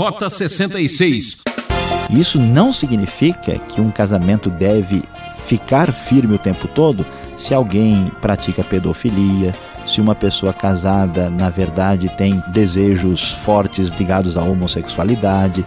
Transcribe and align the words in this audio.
Rota 0.00 0.30
66. 0.30 1.42
Isso 2.08 2.40
não 2.40 2.72
significa 2.72 3.58
que 3.58 3.82
um 3.82 3.90
casamento 3.90 4.48
deve 4.48 5.02
ficar 5.44 5.92
firme 5.92 6.36
o 6.36 6.38
tempo 6.38 6.66
todo 6.68 7.04
se 7.36 7.52
alguém 7.52 8.10
pratica 8.18 8.64
pedofilia, 8.64 9.54
se 9.86 10.00
uma 10.00 10.14
pessoa 10.14 10.54
casada, 10.54 11.28
na 11.28 11.50
verdade, 11.50 12.08
tem 12.16 12.42
desejos 12.48 13.30
fortes 13.30 13.90
ligados 13.90 14.38
à 14.38 14.42
homossexualidade. 14.42 15.66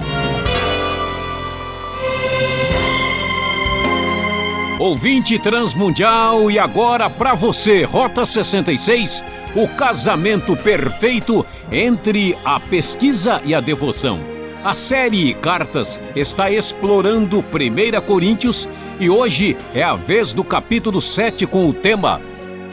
Ouvinte 4.80 5.38
Transmundial 5.38 6.50
e 6.50 6.58
agora 6.58 7.08
para 7.08 7.36
você, 7.36 7.84
Rota 7.84 8.26
66, 8.26 9.24
o 9.56 9.68
casamento 9.68 10.56
perfeito 10.56 11.46
entre 11.72 12.38
a 12.44 12.60
pesquisa 12.60 13.42
e 13.46 13.54
a 13.54 13.62
devoção. 13.62 14.20
A 14.64 14.74
série 14.74 15.34
Cartas 15.34 16.00
está 16.16 16.50
explorando 16.50 17.40
1 17.40 18.02
Coríntios 18.06 18.68
e 19.00 19.10
hoje 19.10 19.58
é 19.74 19.84
a 19.84 19.96
vez 19.96 20.34
do 20.34 20.44
capítulo 20.44 21.02
7 21.02 21.46
com 21.46 21.68
o 21.68 21.74
tema 21.74 22.22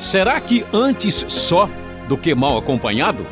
Será 0.00 0.40
que 0.40 0.64
antes 0.72 1.26
só 1.28 1.68
do 2.08 2.16
que 2.16 2.34
mal 2.34 2.56
acompanhado? 2.56 3.26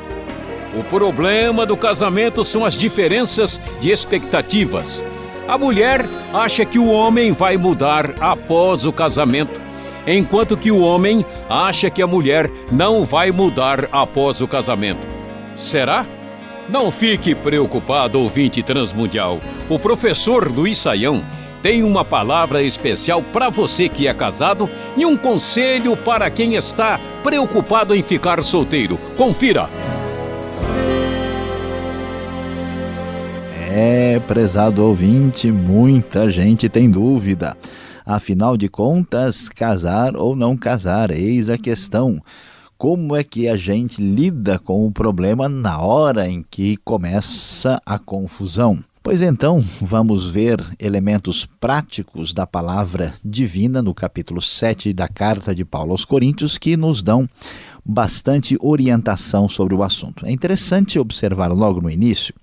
O 0.78 0.84
problema 0.84 1.64
do 1.64 1.78
casamento 1.78 2.44
são 2.44 2.62
as 2.62 2.74
diferenças 2.74 3.58
de 3.80 3.90
expectativas. 3.90 5.02
A 5.48 5.56
mulher 5.56 6.04
acha 6.34 6.66
que 6.66 6.78
o 6.78 6.90
homem 6.90 7.32
vai 7.32 7.56
mudar 7.56 8.14
após 8.20 8.84
o 8.84 8.92
casamento, 8.92 9.58
enquanto 10.16 10.56
que 10.56 10.70
o 10.70 10.80
homem 10.80 11.24
acha 11.48 11.90
que 11.90 12.02
a 12.02 12.06
mulher 12.06 12.50
não 12.70 13.04
vai 13.04 13.30
mudar 13.30 13.88
após 13.92 14.40
o 14.40 14.48
casamento. 14.48 15.06
Será? 15.56 16.06
Não 16.68 16.90
fique 16.90 17.34
preocupado, 17.34 18.20
ouvinte 18.20 18.62
transmundial. 18.62 19.40
O 19.68 19.78
professor 19.78 20.50
Luiz 20.50 20.78
Saião 20.78 21.22
tem 21.62 21.82
uma 21.82 22.04
palavra 22.04 22.62
especial 22.62 23.22
para 23.32 23.48
você 23.48 23.88
que 23.88 24.06
é 24.06 24.14
casado 24.14 24.68
e 24.96 25.04
um 25.04 25.16
conselho 25.16 25.96
para 25.96 26.30
quem 26.30 26.54
está 26.54 27.00
preocupado 27.22 27.94
em 27.94 28.02
ficar 28.02 28.42
solteiro. 28.42 28.98
Confira! 29.16 29.68
É, 33.70 34.20
prezado 34.26 34.84
ouvinte, 34.84 35.52
muita 35.52 36.28
gente 36.30 36.68
tem 36.68 36.90
dúvida. 36.90 37.56
Afinal 38.08 38.56
de 38.56 38.70
contas, 38.70 39.50
casar 39.50 40.16
ou 40.16 40.34
não 40.34 40.56
casar, 40.56 41.10
eis 41.10 41.50
a 41.50 41.58
questão. 41.58 42.22
Como 42.78 43.14
é 43.14 43.22
que 43.22 43.46
a 43.46 43.54
gente 43.54 44.00
lida 44.00 44.58
com 44.58 44.86
o 44.86 44.90
problema 44.90 45.46
na 45.46 45.78
hora 45.78 46.26
em 46.26 46.42
que 46.42 46.78
começa 46.78 47.82
a 47.84 47.98
confusão? 47.98 48.82
Pois 49.02 49.20
então, 49.20 49.62
vamos 49.78 50.26
ver 50.26 50.58
elementos 50.78 51.44
práticos 51.44 52.32
da 52.32 52.46
palavra 52.46 53.12
divina 53.22 53.82
no 53.82 53.92
capítulo 53.92 54.40
7 54.40 54.94
da 54.94 55.06
carta 55.06 55.54
de 55.54 55.66
Paulo 55.66 55.92
aos 55.92 56.06
Coríntios 56.06 56.56
que 56.56 56.78
nos 56.78 57.02
dão 57.02 57.28
bastante 57.84 58.56
orientação 58.58 59.50
sobre 59.50 59.74
o 59.74 59.82
assunto. 59.82 60.24
É 60.24 60.32
interessante 60.32 60.98
observar 60.98 61.52
logo 61.52 61.82
no 61.82 61.90
início 61.90 62.34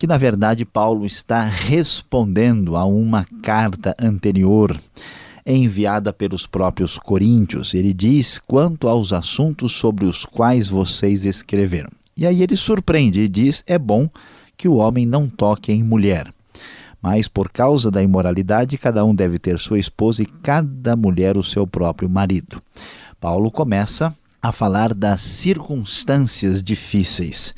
que, 0.00 0.06
na 0.06 0.16
verdade, 0.16 0.64
Paulo 0.64 1.04
está 1.04 1.44
respondendo 1.44 2.74
a 2.74 2.86
uma 2.86 3.26
carta 3.42 3.94
anterior 4.00 4.74
enviada 5.44 6.10
pelos 6.10 6.46
próprios 6.46 6.96
coríntios. 6.96 7.74
Ele 7.74 7.92
diz 7.92 8.38
quanto 8.38 8.88
aos 8.88 9.12
assuntos 9.12 9.72
sobre 9.72 10.06
os 10.06 10.24
quais 10.24 10.68
vocês 10.68 11.26
escreveram. 11.26 11.90
E 12.16 12.26
aí 12.26 12.42
ele 12.42 12.56
surpreende 12.56 13.20
e 13.20 13.28
diz: 13.28 13.62
é 13.66 13.78
bom 13.78 14.08
que 14.56 14.66
o 14.66 14.76
homem 14.76 15.04
não 15.04 15.28
toque 15.28 15.70
em 15.70 15.84
mulher. 15.84 16.32
Mas 17.02 17.28
por 17.28 17.50
causa 17.50 17.90
da 17.90 18.02
imoralidade, 18.02 18.78
cada 18.78 19.04
um 19.04 19.14
deve 19.14 19.38
ter 19.38 19.58
sua 19.58 19.78
esposa 19.78 20.22
e 20.22 20.26
cada 20.26 20.96
mulher 20.96 21.36
o 21.36 21.44
seu 21.44 21.66
próprio 21.66 22.08
marido. 22.08 22.62
Paulo 23.20 23.50
começa 23.50 24.16
a 24.40 24.50
falar 24.50 24.94
das 24.94 25.20
circunstâncias 25.20 26.62
difíceis 26.62 27.52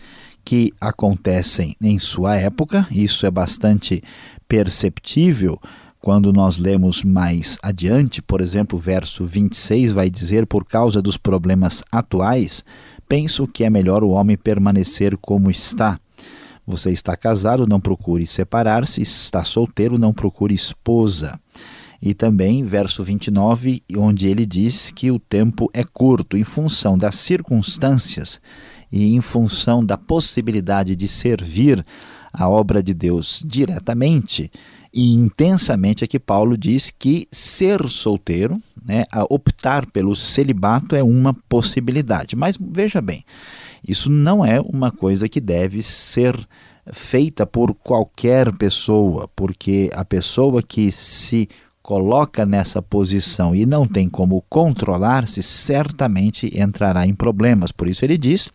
que 0.45 0.73
acontecem 0.81 1.77
em 1.81 1.99
sua 1.99 2.37
época, 2.37 2.87
isso 2.91 3.27
é 3.27 3.31
bastante 3.31 4.03
perceptível 4.49 5.61
quando 6.03 6.33
nós 6.33 6.59
lemos 6.59 7.05
mais 7.05 7.57
adiante, 7.63 8.21
por 8.21 8.41
exemplo, 8.41 8.77
o 8.77 8.83
verso 8.83 9.25
26 9.25 9.93
vai 9.93 10.11
dizer: 10.11 10.47
Por 10.47 10.65
causa 10.65 11.01
dos 11.01 11.17
problemas 11.17 11.85
atuais, 11.93 12.65
penso 13.09 13.47
que 13.47 13.63
é 13.63 13.71
melhor 13.71 14.03
o 14.03 14.11
homem 14.11 14.37
permanecer 14.37 15.17
como 15.17 15.49
está. 15.49 16.01
Você 16.67 16.91
está 16.91 17.17
casado, 17.17 17.69
não 17.69 17.81
procure 17.81 18.27
separar-se, 18.27 19.01
está 19.01 19.45
solteiro, 19.45 19.97
não 19.97 20.13
procure 20.13 20.55
esposa. 20.55 21.39
E 22.01 22.15
também, 22.15 22.65
verso 22.65 23.05
29, 23.05 23.81
onde 23.97 24.27
ele 24.27 24.45
diz 24.45 24.91
que 24.91 25.09
o 25.13 25.21
tempo 25.21 25.71
é 25.73 25.85
curto, 25.85 26.37
em 26.37 26.43
função 26.43 26.99
das 26.99 27.15
circunstâncias 27.15 28.41
e 28.93 29.15
em 29.15 29.21
função 29.21 29.85
da 29.85 29.97
possibilidade 29.97 30.95
de 30.95 31.09
servir 31.09 31.85
a 32.33 32.49
obra 32.49 32.83
de 32.83 32.93
Deus 32.95 33.43
diretamente 33.45 34.51
e 34.93 35.15
intensamente, 35.15 36.05
é 36.05 36.07
que 36.07 36.19
Paulo 36.19 36.57
diz 36.57 36.91
que 36.91 37.27
ser 37.33 37.89
solteiro, 37.89 38.61
né, 38.85 39.05
optar 39.31 39.87
pelo 39.87 40.15
celibato 40.15 40.95
é 40.95 41.03
uma 41.03 41.33
possibilidade. 41.49 42.37
Mas 42.37 42.59
veja 42.61 43.01
bem, 43.01 43.25
isso 43.87 44.11
não 44.11 44.45
é 44.45 44.61
uma 44.61 44.91
coisa 44.91 45.31
que 45.31 45.41
deve 45.41 45.83
ser 45.83 46.37
feita 46.93 47.47
por 47.47 47.75
qualquer 47.75 48.53
pessoa, 48.53 49.29
porque 49.35 49.91
a 49.95 50.05
pessoa 50.05 50.63
que 50.63 50.93
se 50.93 51.49
coloca 51.83 52.47
nessa 52.47 52.81
posição 52.81 53.55
e 53.55 53.67
não 53.67 53.87
tem 53.87 54.09
como 54.09 54.43
controlar-se, 54.49 55.43
certamente 55.43 56.51
entrará 56.59 57.07
em 57.07 57.15
problemas. 57.15 57.73
Por 57.73 57.89
isso 57.89 58.05
ele 58.05 58.17
diz 58.17 58.51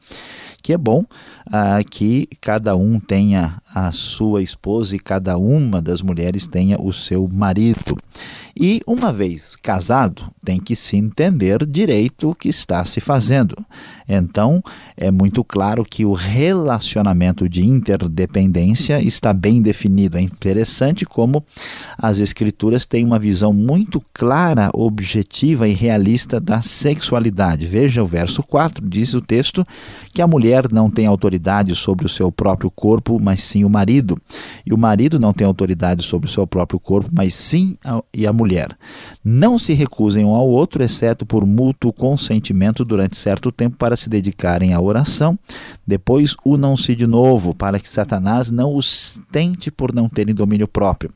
que 0.62 0.74
é 0.74 0.78
bom 0.78 1.06
ah, 1.52 1.80
que 1.90 2.28
cada 2.42 2.76
um 2.76 3.00
tenha 3.00 3.62
a 3.74 3.92
sua 3.92 4.42
esposa 4.42 4.96
e 4.96 5.00
cada 5.00 5.38
uma 5.38 5.82
das 5.82 6.02
mulheres 6.02 6.48
tenha 6.48 6.80
o 6.80 6.92
seu 6.94 7.28
marido. 7.28 7.98
E 8.60 8.82
uma 8.88 9.14
vez 9.14 9.56
casado, 9.56 10.24
tem 10.44 10.60
que 10.60 10.76
se 10.76 10.98
entender 10.98 11.64
direito 11.64 12.32
o 12.32 12.36
que 12.36 12.50
está 12.50 12.84
se 12.86 13.00
fazendo. 13.00 13.56
Então, 14.10 14.64
é 14.96 15.12
muito 15.12 15.44
claro 15.44 15.86
que 15.86 16.06
o 16.06 16.14
relacionamento 16.14 17.48
de 17.48 17.64
interdependência 17.64 19.00
está 19.00 19.32
bem 19.32 19.62
definido. 19.62 20.18
É 20.18 20.22
interessante 20.22 21.06
como 21.06 21.46
as 22.00 22.18
escrituras 22.18 22.84
têm 22.84 23.06
uma 23.06 23.20
visão 23.20 23.54
muito 23.54 24.02
clara, 24.12 24.72
objetiva 24.74 25.68
e 25.68 25.74
realista 25.74 26.40
da 26.40 26.62
sexualidade. 26.62 27.68
Veja 27.68 28.02
o 28.02 28.08
verso 28.08 28.42
4, 28.42 28.88
diz 28.88 29.14
o 29.14 29.22
texto 29.22 29.68
que 30.12 30.22
a 30.22 30.28
mulher 30.28 30.72
não 30.72 30.90
tem 30.90 31.06
autoridade 31.06 31.76
sobre 31.76 32.08
o 32.08 32.10
seu 32.10 32.32
próprio 32.32 32.72
corpo, 32.72 33.20
mas 33.22 33.44
sim 33.44 33.64
o 33.68 33.70
marido. 33.70 34.20
E 34.66 34.74
o 34.74 34.78
marido 34.78 35.20
não 35.20 35.34
tem 35.34 35.46
autoridade 35.46 36.04
sobre 36.04 36.30
o 36.30 36.32
seu 36.32 36.48
próprio 36.48 36.80
corpo, 36.80 37.10
mas 37.14 37.34
sim 37.36 37.78
a, 37.84 38.02
e 38.14 38.26
a 38.26 38.34
mulher. 38.34 38.76
Não 39.24 39.60
se 39.60 39.74
recusem 39.74 40.26
um 40.26 40.34
ao 40.34 40.48
outro, 40.48 40.84
exceto 40.84 41.26
por 41.26 41.46
mútuo 41.46 41.94
consentimento 41.94 42.84
durante 42.84 43.18
certo 43.18 43.52
tempo 43.52 43.78
para 43.78 43.98
se 43.98 44.10
dedicarem 44.10 44.74
à 44.74 44.82
oração. 44.82 45.38
Depois 45.86 46.36
unam-se 46.46 46.96
de 46.96 47.06
novo, 47.06 47.54
para 47.54 47.80
que 47.80 47.90
Satanás 47.90 48.52
não 48.52 48.76
os 48.76 49.22
tente 49.32 49.70
por 49.70 49.94
não 49.94 50.10
terem 50.10 50.34
domínio 50.34 50.68
próprio. 50.68 51.12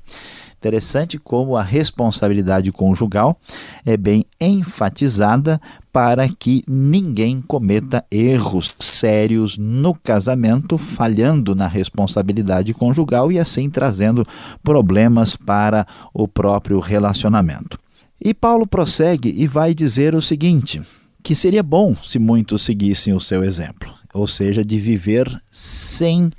Interessante 0.62 1.18
como 1.18 1.58
a 1.58 1.64
responsabilidade 1.64 2.72
conjugal 2.72 3.36
é 3.84 3.98
bem 3.98 4.24
enfatizada 4.40 5.60
para 5.92 6.28
que 6.30 6.64
ninguém 6.68 7.42
cometa 7.42 8.06
erros 8.10 8.74
sérios 8.80 9.58
no 9.58 9.94
casamento, 9.94 10.78
falhando 10.78 11.54
na 11.54 11.68
responsabilidade 11.68 12.74
conjugal 12.74 13.32
e 13.32 13.38
assim 13.38 13.70
trazendo 13.70 14.26
problemas 14.64 15.36
para 15.36 15.86
o 16.14 16.28
próprio 16.28 16.80
relacionamento. 16.80 17.78
E 18.24 18.34
Paulo 18.34 18.66
prossegue 18.66 19.34
e 19.36 19.48
vai 19.48 19.74
dizer 19.74 20.16
o 20.16 20.22
seguinte: 20.22 20.82
que 21.22 21.36
seria 21.36 21.64
bom 21.64 21.96
se 21.96 22.20
muitos 22.20 22.62
seguissem 22.62 23.14
o 23.14 23.20
seu 23.20 23.44
exemplo, 23.44 23.92
ou 24.14 24.28
seja, 24.28 24.64
de 24.64 24.78
viver 24.78 25.42
sem 25.50 26.32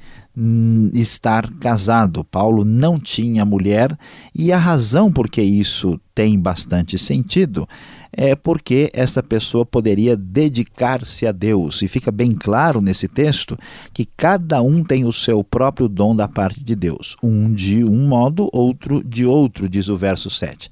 estar 0.95 1.51
casado. 1.61 2.25
Paulo 2.25 2.65
não 2.65 2.99
tinha 2.99 3.45
mulher 3.45 3.97
e 4.35 4.51
a 4.51 4.57
razão 4.57 5.13
por 5.13 5.29
que 5.29 5.43
isso 5.43 6.01
tem 6.15 6.39
bastante 6.39 6.97
sentido 6.97 7.69
é 8.13 8.37
porque 8.37 8.91
essa 8.93 9.23
pessoa 9.23 9.65
poderia 9.65 10.17
dedicar-se 10.17 11.27
a 11.27 11.33
Deus. 11.33 11.81
E 11.81 11.89
fica 11.89 12.13
bem 12.13 12.33
claro 12.33 12.81
nesse 12.81 13.09
texto 13.09 13.59
que 13.93 14.05
cada 14.05 14.61
um 14.61 14.85
tem 14.85 15.05
o 15.05 15.13
seu 15.13 15.43
próprio 15.43 15.89
dom 15.89 16.15
da 16.15 16.29
parte 16.29 16.63
de 16.63 16.75
Deus. 16.75 17.17
Um 17.23 17.53
de 17.53 17.83
um 17.85 18.07
modo, 18.07 18.51
outro 18.53 19.03
de 19.03 19.25
outro, 19.25 19.69
diz 19.69 19.89
o 19.89 19.97
verso 19.97 20.29
7. 20.29 20.71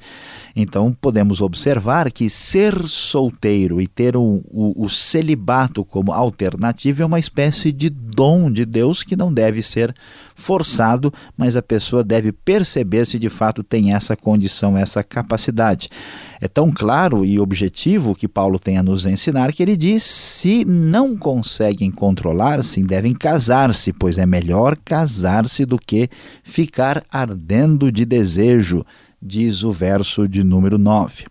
Então 0.55 0.97
podemos 1.01 1.41
observar 1.41 2.11
que 2.11 2.29
ser 2.29 2.87
solteiro 2.87 3.81
e 3.81 3.87
ter 3.87 4.17
o, 4.17 4.43
o, 4.51 4.85
o 4.85 4.89
celibato 4.89 5.85
como 5.85 6.13
alternativa 6.13 7.03
é 7.03 7.07
uma 7.07 7.19
espécie 7.19 7.73
de 7.73 7.89
dom 7.89 8.51
de 8.51 8.65
Deus 8.65 9.03
que 9.03 9.17
não 9.17 9.33
deve 9.33 9.63
ser 9.63 9.95
forçado, 10.35 11.13
mas 11.37 11.57
a 11.57 11.63
pessoa 11.63 12.03
deve 12.03 12.33
perceber 12.33 13.07
se 13.07 13.19
de 13.19 13.29
fato 13.29 13.63
tem 13.63 13.93
essa 13.95 14.17
condição, 14.17 14.77
essa 14.77 15.05
capacidade. 15.05 15.89
É 16.41 16.49
tão 16.49 16.71
claro 16.71 17.25
e 17.25 17.39
objetivo 17.39 18.15
que 18.15 18.27
Paulo 18.27 18.59
tem 18.59 18.79
a 18.79 18.83
nos 18.83 19.05
ensinar 19.05 19.53
que 19.53 19.63
ele 19.63 19.77
diz: 19.77 20.03
se 20.03 20.65
não 20.65 21.15
conseguem 21.17 21.91
controlar-se, 21.91 22.83
devem 22.83 23.15
casar-se, 23.15 23.93
pois 23.93 24.17
é 24.17 24.25
melhor 24.25 24.77
casar-se 24.83 25.67
do 25.67 25.79
que 25.79 26.09
ficar 26.43 27.05
ardendo 27.13 27.93
de 27.93 28.07
desejo, 28.07 28.85
diz 29.21 29.63
o 29.63 29.73
verso 29.73 30.29
de 30.29 30.43
número 30.43 30.79
9. 30.79 31.27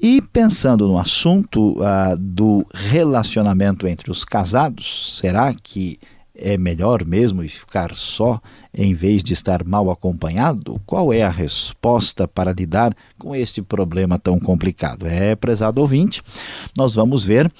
E 0.00 0.20
pensando 0.20 0.86
no 0.86 0.98
assunto 0.98 1.72
uh, 1.80 2.16
do 2.18 2.66
relacionamento 2.74 3.86
entre 3.86 4.10
os 4.10 4.24
casados, 4.24 5.18
será 5.18 5.54
que 5.54 5.98
é 6.38 6.58
melhor 6.58 7.02
mesmo 7.04 7.42
ficar 7.48 7.94
só 7.94 8.38
em 8.74 8.92
vez 8.92 9.22
de 9.24 9.32
estar 9.32 9.64
mal 9.64 9.90
acompanhado? 9.90 10.78
Qual 10.84 11.12
é 11.12 11.22
a 11.22 11.30
resposta 11.30 12.28
para 12.28 12.52
lidar 12.52 12.94
com 13.18 13.34
este 13.34 13.62
problema 13.62 14.18
tão 14.18 14.38
complicado? 14.38 15.06
É, 15.06 15.34
prezado 15.34 15.80
ouvinte, 15.80 16.22
nós 16.76 16.94
vamos 16.94 17.24
ver 17.24 17.50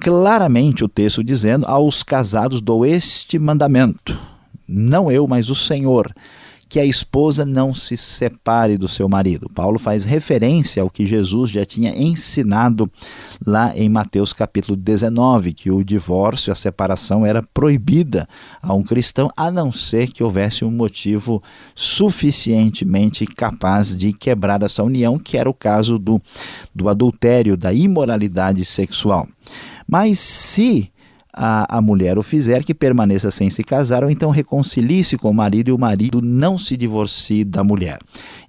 claramente 0.00 0.82
o 0.82 0.88
texto 0.88 1.22
dizendo: 1.22 1.64
aos 1.66 2.02
casados 2.02 2.60
dou 2.60 2.84
este 2.84 3.38
mandamento, 3.38 4.18
não 4.66 5.12
eu, 5.12 5.28
mas 5.28 5.48
o 5.48 5.54
Senhor 5.54 6.12
que 6.68 6.80
a 6.80 6.84
esposa 6.84 7.44
não 7.44 7.74
se 7.74 7.96
separe 7.96 8.76
do 8.76 8.88
seu 8.88 9.08
marido. 9.08 9.48
Paulo 9.48 9.78
faz 9.78 10.04
referência 10.04 10.82
ao 10.82 10.90
que 10.90 11.06
Jesus 11.06 11.50
já 11.50 11.64
tinha 11.64 11.90
ensinado 11.96 12.90
lá 13.46 13.76
em 13.76 13.88
Mateus 13.88 14.32
capítulo 14.32 14.76
19, 14.76 15.52
que 15.52 15.70
o 15.70 15.84
divórcio, 15.84 16.52
a 16.52 16.56
separação 16.56 17.24
era 17.24 17.42
proibida 17.42 18.28
a 18.62 18.72
um 18.72 18.82
cristão, 18.82 19.30
a 19.36 19.50
não 19.50 19.70
ser 19.70 20.10
que 20.10 20.24
houvesse 20.24 20.64
um 20.64 20.70
motivo 20.70 21.42
suficientemente 21.74 23.26
capaz 23.26 23.94
de 23.96 24.12
quebrar 24.12 24.62
essa 24.62 24.82
união, 24.82 25.18
que 25.18 25.36
era 25.36 25.48
o 25.48 25.54
caso 25.54 25.98
do, 25.98 26.20
do 26.74 26.88
adultério, 26.88 27.56
da 27.56 27.72
imoralidade 27.72 28.64
sexual. 28.64 29.28
Mas 29.86 30.18
se 30.18 30.90
a, 31.36 31.78
a 31.78 31.82
mulher 31.82 32.16
o 32.16 32.22
fizer, 32.22 32.62
que 32.62 32.72
permaneça 32.72 33.30
sem 33.30 33.50
se 33.50 33.64
casar, 33.64 34.04
ou 34.04 34.10
então 34.10 34.30
reconcilie-se 34.30 35.18
com 35.18 35.30
o 35.30 35.34
marido 35.34 35.68
e 35.68 35.72
o 35.72 35.78
marido 35.78 36.22
não 36.22 36.56
se 36.56 36.76
divorcie 36.76 37.44
da 37.44 37.64
mulher. 37.64 37.98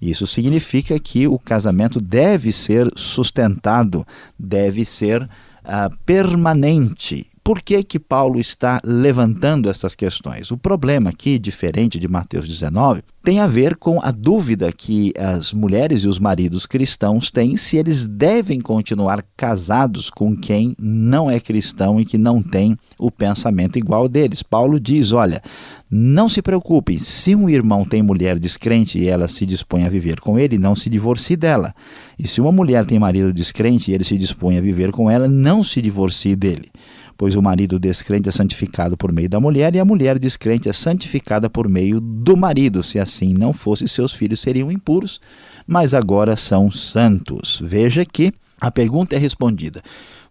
Isso 0.02 0.28
significa 0.28 1.00
que 1.00 1.28
o 1.28 1.40
casamento 1.40 2.00
deve 2.00 2.52
ser 2.52 2.90
sustentado, 2.96 4.06
deve 4.38 4.86
ser 4.86 5.24
uh, 5.24 5.96
permanente 6.06 7.35
por 7.45 7.62
que, 7.62 7.83
que 7.83 8.00
Paulo 8.00 8.39
está 8.39 8.81
levantando 8.83 9.69
essas 9.69 9.94
questões? 9.94 10.50
O 10.50 10.57
problema 10.57 11.12
aqui, 11.12 11.38
diferente 11.38 12.00
de 12.00 12.07
Mateus 12.07 12.47
19, 12.47 13.03
tem 13.24 13.39
a 13.39 13.45
ver 13.45 13.75
com 13.75 14.01
a 14.01 14.09
dúvida 14.09 14.71
que 14.71 15.13
as 15.15 15.53
mulheres 15.53 16.01
e 16.01 16.07
os 16.07 16.18
maridos 16.18 16.65
cristãos 16.65 17.30
têm 17.30 17.56
se 17.56 17.77
eles 17.77 18.07
devem 18.07 18.59
continuar 18.59 19.24
casados 19.38 20.09
com 20.09 20.36
quem 20.36 20.75
não 20.80 21.30
é 21.30 21.39
cristão 21.39 22.00
e 22.00 22.06
que 22.06 22.18
não 22.18 22.42
tem 22.42 22.75
o 22.97 23.12
pensamento 23.12 23.77
igual 23.77 24.09
deles. 24.09 24.42
Paulo 24.42 24.80
diz: 24.80 25.12
olha, 25.12 25.39
não 25.88 26.27
se 26.27 26.42
preocupem, 26.42 26.97
se 26.97 27.36
um 27.36 27.47
irmão 27.47 27.86
tem 27.86 28.01
mulher 28.01 28.39
descrente 28.39 28.97
e 28.97 29.07
ela 29.07 29.27
se 29.27 29.45
dispõe 29.45 29.86
a 29.86 29.89
viver 29.89 30.19
com 30.19 30.39
ele, 30.39 30.57
não 30.57 30.74
se 30.74 30.89
divorcie 30.89 31.36
dela. 31.36 31.75
E 32.18 32.27
se 32.27 32.42
uma 32.42 32.51
mulher 32.51 32.88
tem 32.88 32.97
marido 32.97 33.31
descrente 33.31 33.92
e 33.92 33.94
ele 33.94 34.03
se 34.03 34.18
dispõe 34.18 34.57
a 34.57 34.62
viver 34.62 34.92
com 34.92 35.12
ela, 35.12 35.27
não 35.27 35.63
se 35.63 35.80
divorcie 35.80 36.36
dele 36.36 36.71
pois 37.18 37.36
o 37.36 37.42
marido 37.42 37.80
descrente 37.80 38.30
é 38.30 38.32
santificado 38.32 38.98
por 38.98 39.12
meio 39.12 39.30
da 39.30 39.40
mulher 39.40 39.76
e 39.76 39.80
a 39.80 39.86
mulher 39.86 40.20
descrente 40.20 40.70
é 40.70 40.74
santificada 40.74 41.50
por 41.50 41.68
meio 41.68 42.00
do 42.00 42.36
marido. 42.36 42.84
Se 42.84 43.00
assim 43.00 43.34
não 43.34 43.54
fosse, 43.54 43.88
seus 43.88 44.14
filhos 44.14 44.40
seriam 44.40 44.72
impuros, 44.72 45.20
mas 45.68 45.94
agora 45.94 46.36
são 46.36 46.70
santos. 46.70 47.62
Veja 47.64 48.06
que 48.06 48.34
a 48.60 48.72
pergunta 48.72 49.16
é 49.16 49.20
respondida. 49.20 49.82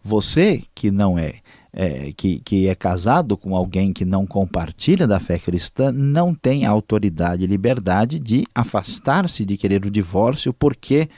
Você 0.03 0.63
que 0.75 0.91
não 0.91 1.19
é 1.19 1.35
é, 1.75 2.13
que, 2.17 2.39
que 2.39 2.69
é 2.69 2.75
casado 2.75 3.37
com 3.37 3.57
alguém 3.57 3.93
que 3.93 4.05
não 4.05 4.25
compartilha 4.25 5.07
da 5.07 5.19
fé 5.19 5.39
cristã 5.39 5.91
não 5.91 6.33
tem 6.33 6.65
autoridade 6.65 7.43
e 7.43 7.49
liberdade 7.49 8.21
de 8.21 8.47
afastar-se 8.55 9.45
de 9.45 9.57
querer 9.57 9.85
o 9.85 9.91
divórcio 9.91 10.55
porque 10.55 11.09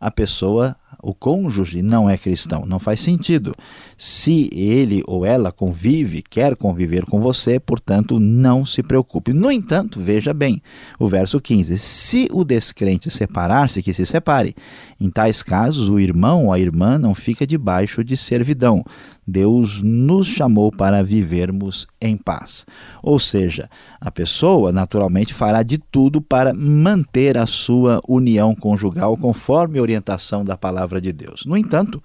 a 0.00 0.10
pessoa 0.10 0.74
o 1.06 1.14
cônjuge 1.14 1.82
não 1.82 2.10
é 2.10 2.18
cristão, 2.18 2.66
não 2.66 2.80
faz 2.80 3.00
sentido. 3.00 3.54
Se 3.96 4.50
ele 4.52 5.04
ou 5.06 5.24
ela 5.24 5.52
convive, 5.52 6.20
quer 6.20 6.56
conviver 6.56 7.04
com 7.04 7.20
você, 7.20 7.60
portanto, 7.60 8.18
não 8.18 8.66
se 8.66 8.82
preocupe. 8.82 9.32
No 9.32 9.52
entanto, 9.52 10.00
veja 10.00 10.34
bem 10.34 10.60
o 10.98 11.06
verso 11.06 11.40
15: 11.40 11.78
se 11.78 12.28
o 12.32 12.42
descrente 12.42 13.08
separar-se, 13.08 13.84
que 13.84 13.92
se 13.92 14.04
separe. 14.04 14.56
Em 15.00 15.08
tais 15.08 15.44
casos, 15.44 15.88
o 15.88 16.00
irmão 16.00 16.46
ou 16.46 16.52
a 16.52 16.58
irmã 16.58 16.98
não 16.98 17.14
fica 17.14 17.46
debaixo 17.46 18.02
de 18.02 18.16
servidão. 18.16 18.82
Deus 19.26 19.82
nos 19.82 20.26
chamou 20.26 20.70
para 20.70 21.02
vivermos 21.02 21.86
em 22.00 22.16
paz. 22.16 22.64
Ou 23.02 23.18
seja, 23.18 23.68
a 24.00 24.10
pessoa 24.10 24.70
naturalmente 24.70 25.34
fará 25.34 25.62
de 25.62 25.78
tudo 25.78 26.20
para 26.20 26.54
manter 26.54 27.36
a 27.36 27.46
sua 27.46 28.00
união 28.06 28.54
conjugal 28.54 29.16
conforme 29.16 29.78
a 29.78 29.82
orientação 29.82 30.44
da 30.44 30.56
palavra 30.56 31.00
de 31.00 31.12
Deus. 31.12 31.44
No 31.44 31.56
entanto, 31.56 32.02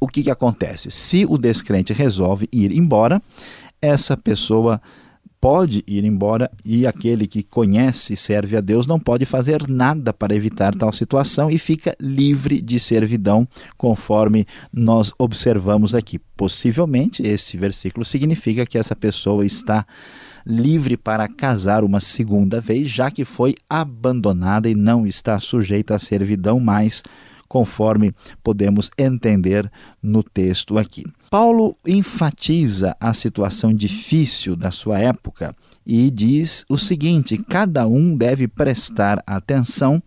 o 0.00 0.08
que, 0.08 0.24
que 0.24 0.30
acontece? 0.30 0.90
Se 0.90 1.24
o 1.24 1.38
descrente 1.38 1.92
resolve 1.92 2.48
ir 2.52 2.72
embora, 2.72 3.22
essa 3.80 4.16
pessoa 4.16 4.80
pode 5.44 5.84
ir 5.86 6.06
embora 6.06 6.50
e 6.64 6.86
aquele 6.86 7.26
que 7.26 7.42
conhece 7.42 8.14
e 8.14 8.16
serve 8.16 8.56
a 8.56 8.62
Deus 8.62 8.86
não 8.86 8.98
pode 8.98 9.26
fazer 9.26 9.68
nada 9.68 10.10
para 10.10 10.34
evitar 10.34 10.74
tal 10.74 10.90
situação 10.90 11.50
e 11.50 11.58
fica 11.58 11.94
livre 12.00 12.62
de 12.62 12.80
servidão, 12.80 13.46
conforme 13.76 14.46
nós 14.72 15.12
observamos 15.18 15.94
aqui. 15.94 16.18
Possivelmente, 16.34 17.22
esse 17.22 17.58
versículo 17.58 18.06
significa 18.06 18.64
que 18.64 18.78
essa 18.78 18.96
pessoa 18.96 19.44
está 19.44 19.86
livre 20.46 20.96
para 20.96 21.28
casar 21.28 21.84
uma 21.84 22.00
segunda 22.00 22.58
vez, 22.58 22.88
já 22.88 23.10
que 23.10 23.22
foi 23.22 23.54
abandonada 23.68 24.66
e 24.66 24.74
não 24.74 25.06
está 25.06 25.38
sujeita 25.38 25.94
à 25.94 25.98
servidão 25.98 26.58
mais 26.58 27.02
conforme 27.48 28.14
podemos 28.42 28.90
entender 28.98 29.70
no 30.02 30.22
texto 30.22 30.78
aqui. 30.78 31.04
Paulo 31.30 31.76
enfatiza 31.86 32.96
a 33.00 33.12
situação 33.12 33.72
difícil 33.72 34.54
da 34.54 34.70
sua 34.70 34.98
época 34.98 35.54
e 35.86 36.10
diz 36.10 36.64
o 36.68 36.78
seguinte: 36.78 37.36
cada 37.36 37.86
um 37.86 38.16
deve 38.16 38.46
prestar 38.46 39.22
atenção 39.26 40.02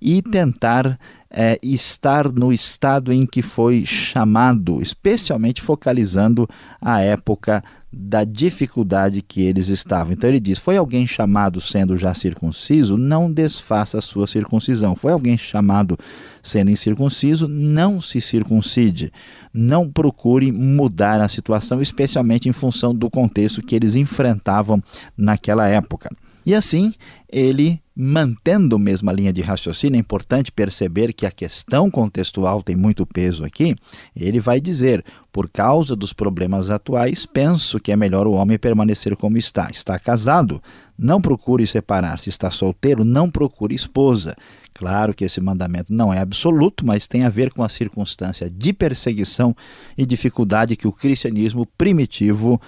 e 0.00 0.22
tentar 0.22 0.98
é, 1.30 1.58
estar 1.62 2.32
no 2.32 2.52
estado 2.52 3.12
em 3.12 3.26
que 3.26 3.42
foi 3.42 3.84
chamado, 3.84 4.80
especialmente 4.80 5.60
focalizando 5.60 6.48
a 6.80 7.00
época 7.00 7.62
da 7.90 8.22
dificuldade 8.22 9.22
que 9.22 9.42
eles 9.42 9.68
estavam. 9.68 10.12
Então 10.12 10.28
ele 10.28 10.40
diz: 10.40 10.58
foi 10.58 10.76
alguém 10.76 11.06
chamado 11.06 11.60
sendo 11.60 11.96
já 11.96 12.14
circunciso, 12.14 12.96
não 12.96 13.32
desfaça 13.32 13.98
a 13.98 14.02
sua 14.02 14.26
circuncisão. 14.26 14.94
Foi 14.94 15.12
alguém 15.12 15.36
chamado 15.38 15.98
sendo 16.42 16.70
incircunciso, 16.70 17.48
não 17.48 18.00
se 18.00 18.20
circuncide. 18.20 19.12
Não 19.52 19.90
procure 19.90 20.52
mudar 20.52 21.20
a 21.20 21.28
situação, 21.28 21.80
especialmente 21.80 22.48
em 22.48 22.52
função 22.52 22.94
do 22.94 23.10
contexto 23.10 23.62
que 23.62 23.74
eles 23.74 23.94
enfrentavam 23.94 24.82
naquela 25.16 25.66
época. 25.66 26.10
E 26.48 26.54
assim, 26.54 26.94
ele 27.30 27.78
mantendo 27.94 28.78
mesmo 28.78 29.10
a 29.10 29.12
linha 29.12 29.30
de 29.30 29.42
raciocínio, 29.42 29.98
é 29.98 30.00
importante 30.00 30.50
perceber 30.50 31.12
que 31.12 31.26
a 31.26 31.30
questão 31.30 31.90
contextual 31.90 32.62
tem 32.62 32.74
muito 32.74 33.04
peso 33.04 33.44
aqui. 33.44 33.76
Ele 34.16 34.40
vai 34.40 34.58
dizer: 34.58 35.04
por 35.30 35.46
causa 35.50 35.94
dos 35.94 36.14
problemas 36.14 36.70
atuais, 36.70 37.26
penso 37.26 37.78
que 37.78 37.92
é 37.92 37.96
melhor 37.96 38.26
o 38.26 38.32
homem 38.32 38.58
permanecer 38.58 39.14
como 39.14 39.36
está. 39.36 39.68
Está 39.70 39.98
casado? 39.98 40.58
Não 40.96 41.20
procure 41.20 41.66
separar-se. 41.66 42.30
Está 42.30 42.50
solteiro? 42.50 43.04
Não 43.04 43.30
procure 43.30 43.74
esposa. 43.74 44.34
Claro 44.72 45.12
que 45.12 45.26
esse 45.26 45.42
mandamento 45.42 45.92
não 45.92 46.14
é 46.14 46.18
absoluto, 46.18 46.86
mas 46.86 47.06
tem 47.06 47.24
a 47.24 47.28
ver 47.28 47.52
com 47.52 47.62
a 47.62 47.68
circunstância 47.68 48.48
de 48.48 48.72
perseguição 48.72 49.54
e 49.98 50.06
dificuldade 50.06 50.76
que 50.76 50.88
o 50.88 50.92
cristianismo 50.92 51.66
primitivo 51.76 52.58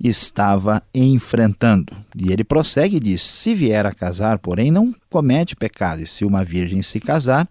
estava 0.00 0.82
enfrentando. 0.94 1.92
E 2.16 2.32
ele 2.32 2.44
prossegue 2.44 2.96
e 2.96 3.00
diz: 3.00 3.20
Se 3.20 3.54
vier 3.54 3.84
a 3.84 3.92
casar, 3.92 4.38
porém, 4.38 4.70
não 4.70 4.94
comete 5.08 5.54
pecado, 5.54 6.02
e 6.02 6.06
se 6.06 6.24
uma 6.24 6.44
virgem 6.44 6.82
se 6.82 6.98
casar, 6.98 7.48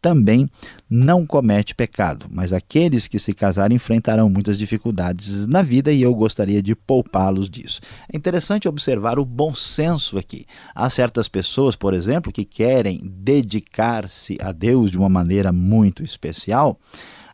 também 0.00 0.48
não 0.88 1.26
comete 1.26 1.74
pecado. 1.74 2.26
Mas 2.30 2.52
aqueles 2.52 3.06
que 3.06 3.18
se 3.18 3.34
casarem 3.34 3.76
enfrentarão 3.76 4.28
muitas 4.28 4.58
dificuldades 4.58 5.46
na 5.46 5.62
vida 5.62 5.92
e 5.92 6.02
eu 6.02 6.14
gostaria 6.14 6.62
de 6.62 6.74
poupá-los 6.74 7.48
disso. 7.48 7.80
É 8.12 8.16
interessante 8.16 8.68
observar 8.68 9.18
o 9.18 9.24
bom 9.24 9.54
senso 9.54 10.18
aqui. 10.18 10.46
Há 10.74 10.88
certas 10.88 11.28
pessoas, 11.28 11.76
por 11.76 11.94
exemplo, 11.94 12.32
que 12.32 12.44
querem 12.44 13.00
dedicar-se 13.04 14.38
a 14.40 14.52
Deus 14.52 14.90
de 14.90 14.98
uma 14.98 15.08
maneira 15.08 15.52
muito 15.52 16.02
especial 16.02 16.78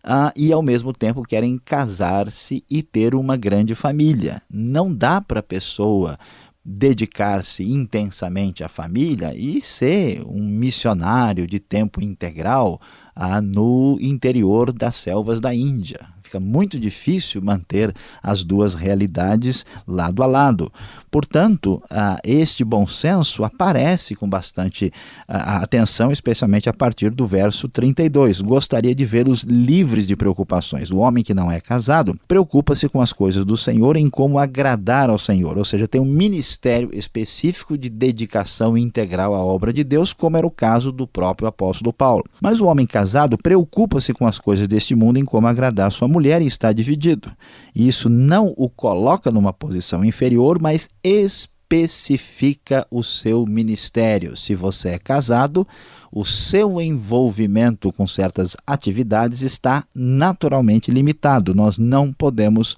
ah, 0.07 0.33
e 0.37 0.53
ao 0.53 0.63
mesmo 0.63 0.93
tempo 0.93 1.25
querem 1.25 1.59
casar-se 1.59 2.65
e 2.71 2.83
ter 2.83 3.15
uma 3.15 3.37
grande 3.37 3.75
família. 3.75 4.41
Não 4.49 4.95
dá 4.95 5.21
para 5.21 5.41
a 5.41 5.43
pessoa 5.43 6.17
dedicar-se 6.65 7.65
intensamente 7.65 8.63
à 8.63 8.69
família 8.69 9.35
e 9.37 9.61
ser 9.61 10.23
um 10.25 10.45
missionário 10.45 11.47
de 11.47 11.59
tempo 11.59 12.01
integral 12.01 12.81
ah, 13.15 13.41
no 13.41 13.99
interior 14.01 14.73
das 14.73 14.97
selvas 14.97 15.41
da 15.41 15.55
Índia 15.55 16.16
fica 16.27 16.39
muito 16.39 16.79
difícil 16.79 17.41
manter 17.41 17.95
as 18.23 18.45
duas 18.45 18.75
realidades 18.75 19.65
lado 19.87 20.23
a 20.23 20.27
lado. 20.27 20.71
Portanto, 21.11 21.83
este 22.23 22.65
bom 22.65 22.87
senso 22.87 23.43
aparece 23.43 24.15
com 24.15 24.29
bastante 24.29 24.93
atenção, 25.27 26.13
especialmente 26.13 26.69
a 26.69 26.73
partir 26.73 27.11
do 27.11 27.25
verso 27.25 27.69
32. 27.69 28.41
Gostaria 28.41 28.95
de 28.95 29.05
vê-los 29.05 29.43
livres 29.43 30.07
de 30.07 30.15
preocupações. 30.15 30.91
O 30.91 30.99
homem 30.99 31.25
que 31.25 31.33
não 31.33 31.51
é 31.51 31.61
casado 31.61 32.19
preocupa-se 32.29 32.89
com 32.89 33.01
as 33.01 33.13
coisas 33.13 33.45
do 33.45 33.57
Senhor 33.57 33.97
em 33.97 34.11
como 34.11 34.39
agradar 34.39 35.09
ao 35.09 35.19
Senhor, 35.19 35.57
ou 35.57 35.65
seja, 35.65 35.89
tem 35.89 36.01
um 36.01 36.05
ministério 36.05 36.91
específico 36.93 37.79
de 37.79 37.89
dedicação 37.89 38.77
integral 38.77 39.35
à 39.35 39.43
obra 39.45 39.73
de 39.73 39.85
Deus, 39.85 40.13
como 40.13 40.37
era 40.37 40.47
o 40.47 40.51
caso 40.51 40.93
do 40.93 41.07
próprio 41.07 41.49
apóstolo 41.49 41.93
Paulo. 41.93 42.25
Mas 42.41 42.61
o 42.61 42.67
homem 42.67 42.87
casado 42.87 43.39
preocupa-se 43.39 44.13
com 44.13 44.27
as 44.27 44.39
coisas 44.39 44.67
deste 44.69 44.95
mundo 44.95 45.19
em 45.19 45.25
como 45.25 45.47
agradar 45.47 45.91
sua 45.91 46.09
mulher 46.09 46.26
e 46.43 46.47
está 46.47 46.73
dividido. 46.73 47.31
Isso 47.75 48.09
não 48.09 48.53
o 48.57 48.69
coloca 48.69 49.31
numa 49.31 49.53
posição 49.53 50.05
inferior, 50.05 50.61
mas 50.61 50.89
especifica 51.03 52.87
o 52.91 53.03
seu 53.03 53.45
ministério. 53.47 54.37
Se 54.37 54.55
você 54.55 54.91
é 54.91 54.99
casado, 54.99 55.67
o 56.13 56.25
seu 56.25 56.81
envolvimento 56.81 57.93
com 57.93 58.07
certas 58.07 58.57
atividades 58.67 59.43
está 59.43 59.85
naturalmente 59.95 60.91
limitado. 60.91 61.55
Nós 61.55 61.79
não 61.79 62.13
podemos 62.13 62.77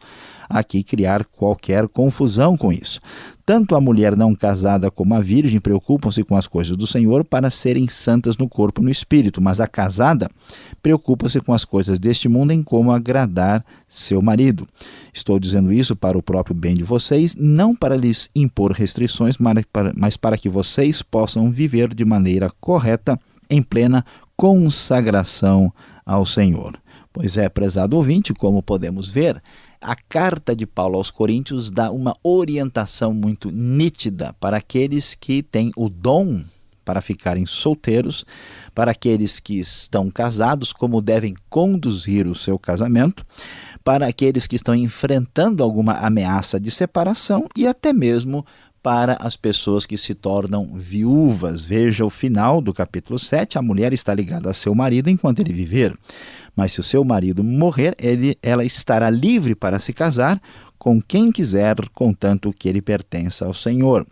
aqui 0.49 0.83
criar 0.83 1.25
qualquer 1.25 1.87
confusão 1.89 2.57
com 2.57 2.73
isso. 2.73 3.01
Tanto 3.45 3.75
a 3.75 3.81
mulher 3.81 4.15
não 4.15 4.35
casada 4.35 4.91
como 4.91 5.15
a 5.15 5.21
virgem 5.21 5.59
preocupam-se 5.59 6.23
com 6.23 6.37
as 6.37 6.47
coisas 6.47 6.77
do 6.77 6.87
Senhor 6.87 7.25
para 7.25 7.51
serem 7.51 7.89
santas 7.89 8.37
no 8.37 8.47
corpo 8.47 8.83
e 8.83 8.85
no 8.85 8.91
espírito, 8.91 9.41
mas 9.41 9.59
a 9.59 9.67
casada 9.67 10.31
preocupa-se 10.83 11.41
com 11.41 11.55
as 11.55 11.65
coisas 11.65 11.99
deste 11.99 12.29
mundo 12.29 12.53
em 12.53 12.63
como 12.63 12.93
agradar 12.93 13.65
seu 13.89 14.21
marido. 14.21 14.67
Estou 15.15 15.39
dizendo 15.39 15.73
isso 15.73 15.97
para 15.97 16.19
o 16.19 16.23
próprio 16.23 16.55
bem 16.55 16.77
de 16.77 16.85
vocês, 16.85 17.35
não 17.37 17.75
para 17.75 17.97
lhes 17.97 18.29
impor 18.37 18.73
restrições, 18.73 19.37
mas 19.97 20.17
para 20.17 20.37
que 20.37 20.49
vocês 20.51 21.01
possam 21.01 21.51
viver 21.51 21.95
de 21.95 22.05
maneira 22.05 22.51
correta, 22.61 23.19
em 23.49 23.63
plena 23.63 24.05
consagração 24.37 25.73
ao 26.05 26.27
Senhor. 26.27 26.79
Pois 27.13 27.39
é, 27.39 27.49
prezado 27.49 27.97
ouvinte, 27.97 28.35
como 28.35 28.63
podemos 28.63 29.09
ver, 29.09 29.43
a 29.81 29.97
carta 29.97 30.55
de 30.55 30.67
Paulo 30.67 30.97
aos 30.97 31.11
Coríntios 31.11 31.71
dá 31.71 31.91
uma 31.91 32.17
orientação 32.23 33.13
muito 33.13 33.51
nítida 33.51 34.35
para 34.41 34.57
aqueles 34.57 35.15
que 35.15 35.43
têm 35.43 35.71
o 35.77 35.89
dom 35.89 36.43
para 36.85 37.03
ficarem 37.03 37.45
solteiros, 37.45 38.25
para 38.75 38.93
aqueles 38.93 39.39
que 39.39 39.61
estão 39.61 40.11
casados, 40.11 40.73
como 40.73 41.03
devem 41.03 41.35
conduzir 41.51 42.27
o 42.27 42.35
seu 42.35 42.59
casamento, 42.59 43.27
para 43.85 44.07
aqueles 44.07 44.47
que 44.47 44.57
estão 44.57 44.75
enfrentando 44.75 45.63
alguma 45.63 45.93
ameaça 45.99 46.59
de 46.59 46.71
separação 46.71 47.47
e 47.55 47.67
até 47.67 47.93
mesmo 47.93 48.45
para 48.83 49.19
as 49.21 49.37
pessoas 49.37 49.85
que 49.85 49.99
se 49.99 50.15
tornam 50.15 50.73
viúvas. 50.73 51.63
Veja 51.63 52.07
o 52.07 52.11
final 52.11 52.61
do 52.63 52.73
capítulo 52.73 53.19
7: 53.19 53.59
a 53.59 53.63
mulher 53.63 53.93
está 53.93 54.15
ligada 54.15 54.49
a 54.49 54.55
seu 54.55 54.75
marido 54.75 55.11
enquanto 55.11 55.41
ele 55.41 55.53
viver. 55.53 55.95
Mas 56.59 56.73
se 56.73 56.81
o 56.81 56.83
seu 56.83 57.05
marido 57.05 57.45
morrer, 57.45 57.95
ele, 57.97 58.37
ela 58.43 58.65
estará 58.65 59.09
livre 59.09 59.55
para 59.55 59.79
se 59.79 59.93
casar 59.93 60.43
com 60.77 61.01
quem 61.01 61.31
quiser, 61.31 61.77
contanto 61.95 62.53
que 62.53 62.69
ele 62.69 62.83
pertença 62.83 63.47
ao 63.47 63.55
Senhor. 63.55 64.05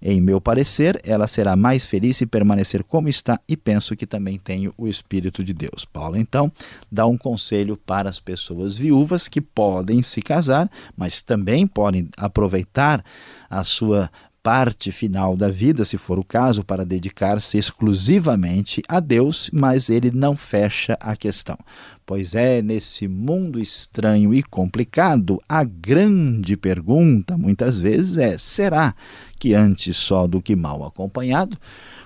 Em 0.00 0.18
meu 0.18 0.40
parecer, 0.40 0.98
ela 1.04 1.28
será 1.28 1.54
mais 1.54 1.86
feliz 1.86 2.16
se 2.16 2.24
permanecer 2.24 2.82
como 2.82 3.10
está 3.10 3.38
e 3.46 3.58
penso 3.58 3.94
que 3.94 4.06
também 4.06 4.38
tenho 4.38 4.72
o 4.78 4.88
Espírito 4.88 5.44
de 5.44 5.52
Deus. 5.52 5.84
Paulo, 5.84 6.16
então, 6.16 6.50
dá 6.90 7.04
um 7.06 7.18
conselho 7.18 7.76
para 7.76 8.08
as 8.08 8.18
pessoas 8.18 8.78
viúvas 8.78 9.28
que 9.28 9.42
podem 9.42 10.02
se 10.02 10.22
casar, 10.22 10.70
mas 10.96 11.20
também 11.20 11.66
podem 11.66 12.08
aproveitar 12.16 13.04
a 13.50 13.62
sua 13.64 14.10
parte 14.42 14.90
final 14.90 15.36
da 15.36 15.48
vida, 15.48 15.84
se 15.84 15.96
for 15.96 16.18
o 16.18 16.24
caso, 16.24 16.64
para 16.64 16.84
dedicar-se 16.84 17.56
exclusivamente 17.56 18.82
a 18.88 18.98
Deus, 18.98 19.48
mas 19.52 19.88
ele 19.88 20.10
não 20.10 20.36
fecha 20.36 20.98
a 21.00 21.14
questão. 21.14 21.56
Pois 22.04 22.34
é, 22.34 22.60
nesse 22.60 23.06
mundo 23.06 23.60
estranho 23.60 24.34
e 24.34 24.42
complicado, 24.42 25.40
a 25.48 25.62
grande 25.62 26.56
pergunta 26.56 27.38
muitas 27.38 27.78
vezes 27.78 28.16
é: 28.16 28.36
será 28.36 28.94
que 29.38 29.54
antes 29.54 29.96
só 29.96 30.26
do 30.26 30.42
que 30.42 30.56
mal 30.56 30.84
acompanhado? 30.84 31.56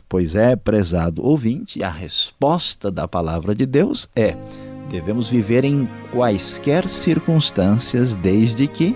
Pois 0.09 0.37
é, 0.37 0.55
prezado 0.55 1.25
ouvinte, 1.25 1.83
a 1.83 1.91
resposta 1.91 2.91
da 2.91 3.09
palavra 3.09 3.55
de 3.55 3.65
Deus 3.65 4.09
é: 4.15 4.37
devemos 4.91 5.29
viver 5.29 5.65
em 5.65 5.89
quaisquer 6.13 6.87
circunstâncias, 6.87 8.15
desde 8.15 8.69
que 8.69 8.95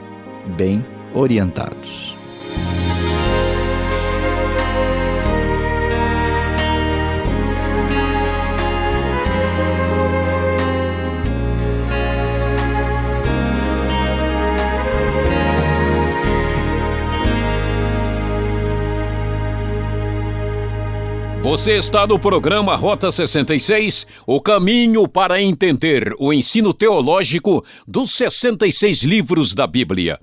bem 0.56 0.84
orientados. 1.14 2.19
Você 21.50 21.78
está 21.78 22.06
no 22.06 22.16
programa 22.16 22.76
Rota 22.76 23.10
66, 23.10 24.06
o 24.24 24.40
caminho 24.40 25.08
para 25.08 25.42
entender 25.42 26.14
o 26.16 26.32
ensino 26.32 26.72
teológico 26.72 27.64
dos 27.88 28.12
66 28.12 29.02
livros 29.02 29.52
da 29.52 29.66
Bíblia. 29.66 30.20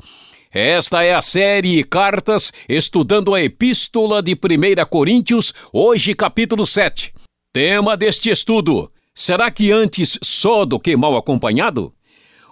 Esta 0.50 1.04
é 1.04 1.14
a 1.14 1.20
série 1.20 1.84
Cartas 1.84 2.54
estudando 2.70 3.36
a 3.36 3.44
Epístola 3.44 4.24
de 4.24 4.36
1 4.36 4.86
Coríntios, 4.90 5.54
hoje 5.74 6.14
capítulo 6.14 6.66
7. 6.66 7.14
Tema 7.52 7.98
deste 7.98 8.30
estudo: 8.30 8.90
será 9.14 9.52
que 9.52 9.70
antes 9.70 10.18
só 10.24 10.64
do 10.64 10.80
que 10.80 10.96
mal 10.96 11.18
acompanhado? 11.18 11.94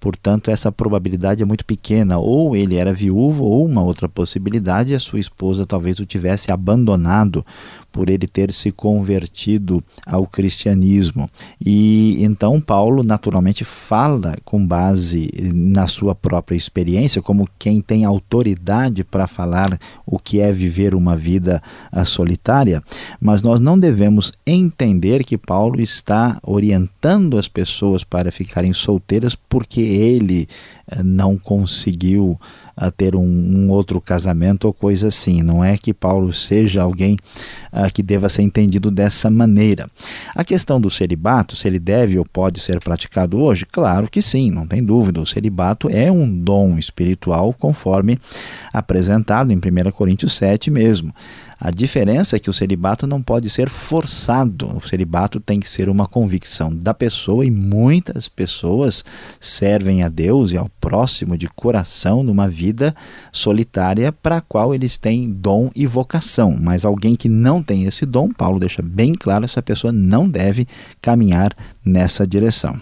Portanto, 0.00 0.50
essa 0.50 0.70
probabilidade 0.70 1.42
é 1.42 1.46
muito 1.46 1.64
pequena. 1.64 2.18
Ou 2.18 2.54
ele 2.54 2.76
era 2.76 2.92
viúvo, 2.92 3.44
ou 3.44 3.66
uma 3.66 3.82
outra 3.82 4.08
possibilidade, 4.08 4.94
a 4.94 5.00
sua 5.00 5.18
esposa 5.18 5.66
talvez 5.66 5.98
o 5.98 6.06
tivesse 6.06 6.52
abandonado 6.52 7.44
por 7.90 8.08
ele 8.08 8.26
ter 8.26 8.52
se 8.52 8.70
convertido 8.70 9.82
ao 10.06 10.26
cristianismo. 10.26 11.28
E 11.64 12.22
então 12.22 12.60
Paulo 12.60 13.02
naturalmente 13.02 13.64
fala 13.64 14.36
com 14.44 14.64
base 14.64 15.30
na 15.54 15.86
sua 15.86 16.14
própria 16.14 16.56
experiência, 16.56 17.22
como 17.22 17.48
quem 17.58 17.80
tem 17.80 18.04
autoridade 18.04 19.02
para 19.04 19.26
falar 19.26 19.78
o 20.06 20.18
que 20.18 20.40
é 20.40 20.52
viver 20.52 20.94
uma 20.94 21.16
vida 21.16 21.62
ah, 21.90 22.04
solitária, 22.04 22.82
mas 23.20 23.42
nós 23.42 23.60
não 23.60 23.78
devemos 23.78 24.32
entender 24.46 25.24
que 25.24 25.38
Paulo 25.38 25.80
está 25.80 26.38
orientando 26.42 27.38
as 27.38 27.48
pessoas 27.48 28.04
para 28.04 28.30
ficarem 28.30 28.72
solteiras 28.72 29.34
porque 29.34 29.80
ele 29.80 30.48
eh, 30.90 31.02
não 31.02 31.36
conseguiu 31.36 32.38
a 32.78 32.90
ter 32.90 33.16
um, 33.16 33.22
um, 33.22 33.70
outro 33.70 34.00
casamento 34.00 34.66
ou 34.66 34.72
coisa 34.72 35.08
assim. 35.08 35.42
Não 35.42 35.64
é 35.64 35.76
que 35.76 35.92
Paulo 35.92 36.32
seja 36.32 36.82
alguém 36.82 37.16
uh, 37.72 37.92
que 37.92 38.02
deva 38.02 38.28
ser 38.28 38.42
entendido 38.42 38.90
dessa 38.90 39.28
maneira. 39.28 39.88
A 40.34 40.44
questão 40.44 40.80
do 40.80 40.88
celibato, 40.88 41.56
se 41.56 41.66
ele 41.66 41.80
deve 41.80 42.18
ou 42.18 42.24
pode 42.24 42.60
ser 42.60 42.78
praticado 42.78 43.40
hoje, 43.40 43.66
claro 43.66 44.08
que 44.08 44.22
sim, 44.22 44.50
não 44.50 44.66
tem 44.66 44.82
dúvida. 44.82 45.20
O 45.20 45.26
celibato 45.26 45.88
é 45.90 46.10
um 46.10 46.30
dom 46.30 46.78
espiritual 46.78 47.52
conforme 47.52 48.18
apresentado 48.72 49.52
em 49.52 49.56
1 49.56 49.90
Coríntios 49.90 50.34
7 50.34 50.70
mesmo. 50.70 51.12
A 51.60 51.72
diferença 51.72 52.36
é 52.36 52.38
que 52.38 52.48
o 52.48 52.54
celibato 52.54 53.04
não 53.04 53.20
pode 53.20 53.50
ser 53.50 53.68
forçado. 53.68 54.76
O 54.76 54.86
celibato 54.86 55.40
tem 55.40 55.58
que 55.58 55.68
ser 55.68 55.88
uma 55.88 56.06
convicção 56.06 56.72
da 56.72 56.94
pessoa 56.94 57.44
e 57.44 57.50
muitas 57.50 58.28
pessoas 58.28 59.04
servem 59.40 60.04
a 60.04 60.08
Deus 60.08 60.52
e 60.52 60.56
ao 60.56 60.70
próximo 60.80 61.36
de 61.36 61.48
coração 61.48 62.22
numa 62.22 62.48
vida 62.48 62.94
solitária 63.32 64.12
para 64.12 64.36
a 64.36 64.40
qual 64.40 64.72
eles 64.72 64.96
têm 64.96 65.28
dom 65.28 65.68
e 65.74 65.84
vocação. 65.84 66.56
Mas 66.60 66.84
alguém 66.84 67.16
que 67.16 67.28
não 67.28 67.60
tem 67.60 67.84
esse 67.84 68.06
dom, 68.06 68.32
Paulo 68.32 68.60
deixa 68.60 68.80
bem 68.80 69.12
claro, 69.12 69.44
essa 69.44 69.60
pessoa 69.60 69.92
não 69.92 70.28
deve 70.28 70.68
caminhar 71.02 71.52
nessa 71.84 72.24
direção. 72.24 72.80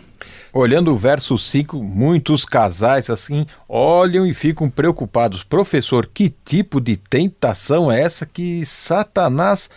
Olhando 0.59 0.91
o 0.91 0.97
verso 0.97 1.37
5, 1.37 1.83
muitos 1.83 2.47
casais 2.47 3.11
assim 3.11 3.45
olham 3.69 4.27
e 4.27 4.33
ficam 4.33 4.71
preocupados. 4.71 5.45
Professor, 5.45 6.09
que 6.09 6.31
tipo 6.31 6.81
de 6.81 6.97
tentação 6.97 7.93
é 7.93 8.01
essa 8.01 8.25
que 8.25 8.65
Satanás 8.65 9.69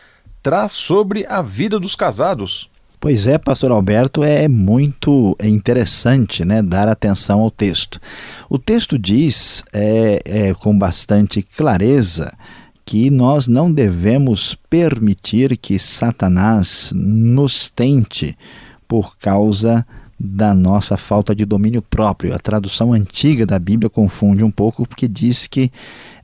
traz 0.42 0.72
sobre 0.72 1.26
a 1.26 1.42
vida 1.42 1.78
dos 1.82 1.98
casados? 1.98 2.70
Pois 2.98 3.28
é, 3.28 3.38
pastor 3.38 3.72
Alberto, 3.72 4.24
é 4.24 4.48
muito 4.48 5.36
interessante 5.44 6.46
né, 6.46 6.62
dar 6.62 6.88
atenção 6.88 7.42
ao 7.42 7.52
texto. 7.52 8.00
O 8.50 8.58
texto 8.58 8.98
diz 8.98 9.66
é, 9.74 10.22
é, 10.24 10.54
com 10.54 10.80
bastante 10.80 11.42
clareza 11.42 12.32
que 12.86 13.10
nós 13.10 13.50
não 13.50 13.70
devemos 13.70 14.56
permitir 14.70 15.58
que 15.58 15.78
Satanás 15.78 16.94
nos 16.96 17.70
tente 17.70 18.38
por 18.88 19.18
causa 19.18 19.86
da 20.20 20.54
nossa 20.54 20.98
falta 20.98 21.34
de 21.34 21.46
domínio 21.46 21.82
próprio. 21.82 22.36
A 22.36 22.40
tradução 22.40 22.92
antiga 22.92 23.46
da 23.46 23.58
Bíblia 23.58 23.90
confunde 23.90 24.44
um 24.44 24.52
pouco 24.52 24.86
porque 24.86 25.08
diz 25.08 25.48
que 25.48 25.72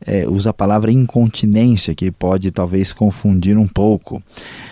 é, 0.06 0.28
usa 0.28 0.52
a 0.52 0.54
palavra 0.54 0.92
incontinência, 0.92 1.96
que 1.96 2.12
pode 2.12 2.52
talvez 2.52 2.94
confundir 2.94 3.58
um 3.58 3.68
pouco. 3.68 4.22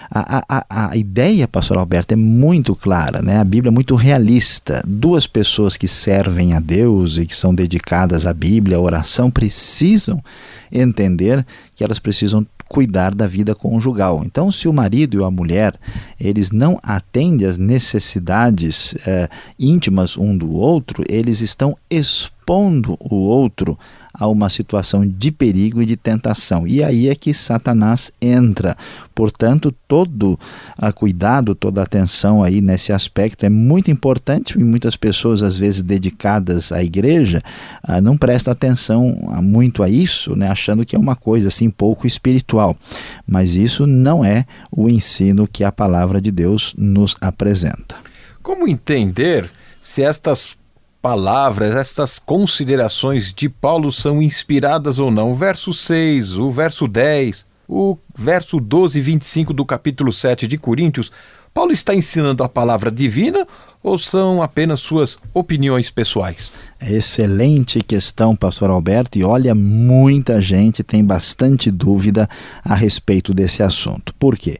A, 0.09 0.45
a, 0.47 0.91
a 0.91 0.95
ideia, 0.95 1.47
pastor 1.47 1.77
Alberto, 1.77 2.13
é 2.13 2.15
muito 2.15 2.75
clara, 2.75 3.21
né? 3.21 3.39
a 3.39 3.43
Bíblia 3.43 3.69
é 3.69 3.73
muito 3.73 3.95
realista. 3.95 4.83
Duas 4.87 5.25
pessoas 5.25 5.75
que 5.75 5.87
servem 5.87 6.53
a 6.53 6.59
Deus 6.59 7.17
e 7.17 7.25
que 7.25 7.35
são 7.35 7.53
dedicadas 7.53 8.27
à 8.27 8.33
Bíblia, 8.33 8.77
à 8.77 8.79
oração, 8.79 9.31
precisam 9.31 10.23
entender 10.71 11.43
que 11.75 11.83
elas 11.83 11.97
precisam 11.97 12.45
cuidar 12.73 13.13
da 13.13 13.27
vida 13.27 13.53
conjugal. 13.53 14.23
Então, 14.25 14.51
se 14.51 14.67
o 14.67 14.73
marido 14.73 15.19
e 15.19 15.23
a 15.23 15.29
mulher 15.29 15.75
eles 16.19 16.49
não 16.49 16.79
atendem 16.81 17.47
às 17.47 17.57
necessidades 17.57 18.95
eh, 19.05 19.29
íntimas 19.59 20.17
um 20.17 20.35
do 20.35 20.51
outro, 20.53 21.03
eles 21.07 21.41
estão 21.41 21.77
expondo 21.89 22.97
o 22.99 23.15
outro 23.15 23.77
a 24.13 24.27
uma 24.27 24.49
situação 24.49 25.07
de 25.07 25.31
perigo 25.31 25.81
e 25.81 25.85
de 25.85 25.97
tentação. 25.97 26.67
E 26.67 26.83
aí 26.83 27.09
é 27.09 27.15
que 27.15 27.33
Satanás 27.33 28.11
entra. 28.21 28.77
Portanto, 29.15 29.73
todo 29.87 30.39
a 30.77 30.91
cuidado, 30.91 31.55
toda 31.55 31.81
a 31.81 31.83
atenção 31.83 32.43
aí 32.43 32.61
nesse 32.61 32.91
aspecto 32.91 33.45
é 33.45 33.49
muito 33.49 33.89
importante 33.89 34.57
e 34.57 34.63
muitas 34.63 34.95
pessoas 34.95 35.41
às 35.41 35.55
vezes 35.55 35.81
dedicadas 35.81 36.71
à 36.71 36.83
igreja 36.83 37.41
ah, 37.83 37.99
não 37.99 38.15
prestam 38.15 38.51
atenção 38.51 39.15
muito 39.41 39.81
a 39.81 39.89
isso, 39.89 40.35
né, 40.35 40.47
achando 40.47 40.85
que 40.85 40.95
é 40.95 40.99
uma 40.99 41.15
coisa 41.15 41.47
assim 41.47 41.69
pouco 41.69 42.05
espiritual. 42.05 42.77
Mas 43.25 43.55
isso 43.55 43.87
não 43.87 44.23
é 44.23 44.45
o 44.71 44.89
ensino 44.89 45.47
que 45.47 45.63
a 45.63 45.71
palavra 45.71 46.21
de 46.21 46.31
Deus 46.31 46.75
nos 46.77 47.15
apresenta. 47.19 47.95
Como 48.41 48.67
entender 48.67 49.49
se 49.81 50.01
estas 50.01 50.55
palavras, 51.03 51.75
estas 51.75 52.17
considerações 52.17 53.33
de 53.33 53.49
Paulo 53.49 53.91
são 53.91 54.21
inspiradas 54.21 54.99
ou 54.99 55.11
não. 55.11 55.33
O 55.33 55.35
verso 55.35 55.73
6, 55.73 56.37
o 56.37 56.49
verso 56.49 56.87
10, 56.87 57.45
o 57.67 57.97
verso 58.17 58.57
12 58.57 58.99
e 58.99 59.01
25 59.01 59.53
do 59.53 59.65
capítulo 59.65 60.13
7 60.13 60.47
de 60.47 60.57
Coríntios, 60.57 61.11
Paulo 61.53 61.73
está 61.73 61.93
ensinando 61.93 62.41
a 62.41 62.47
palavra 62.47 62.89
divina 62.89 63.45
ou 63.83 63.97
são 63.99 64.41
apenas 64.41 64.79
suas 64.79 65.17
opiniões 65.33 65.91
pessoais? 65.91 66.53
Excelente 66.81 67.79
questão, 67.81 68.35
pastor 68.35 68.69
Alberto, 68.69 69.17
e 69.17 69.23
olha, 69.23 69.53
muita 69.55 70.41
gente 70.41 70.83
tem 70.83 71.03
bastante 71.03 71.71
dúvida 71.71 72.29
a 72.63 72.75
respeito 72.75 73.33
desse 73.33 73.63
assunto. 73.63 74.13
Por 74.15 74.37
quê? 74.37 74.57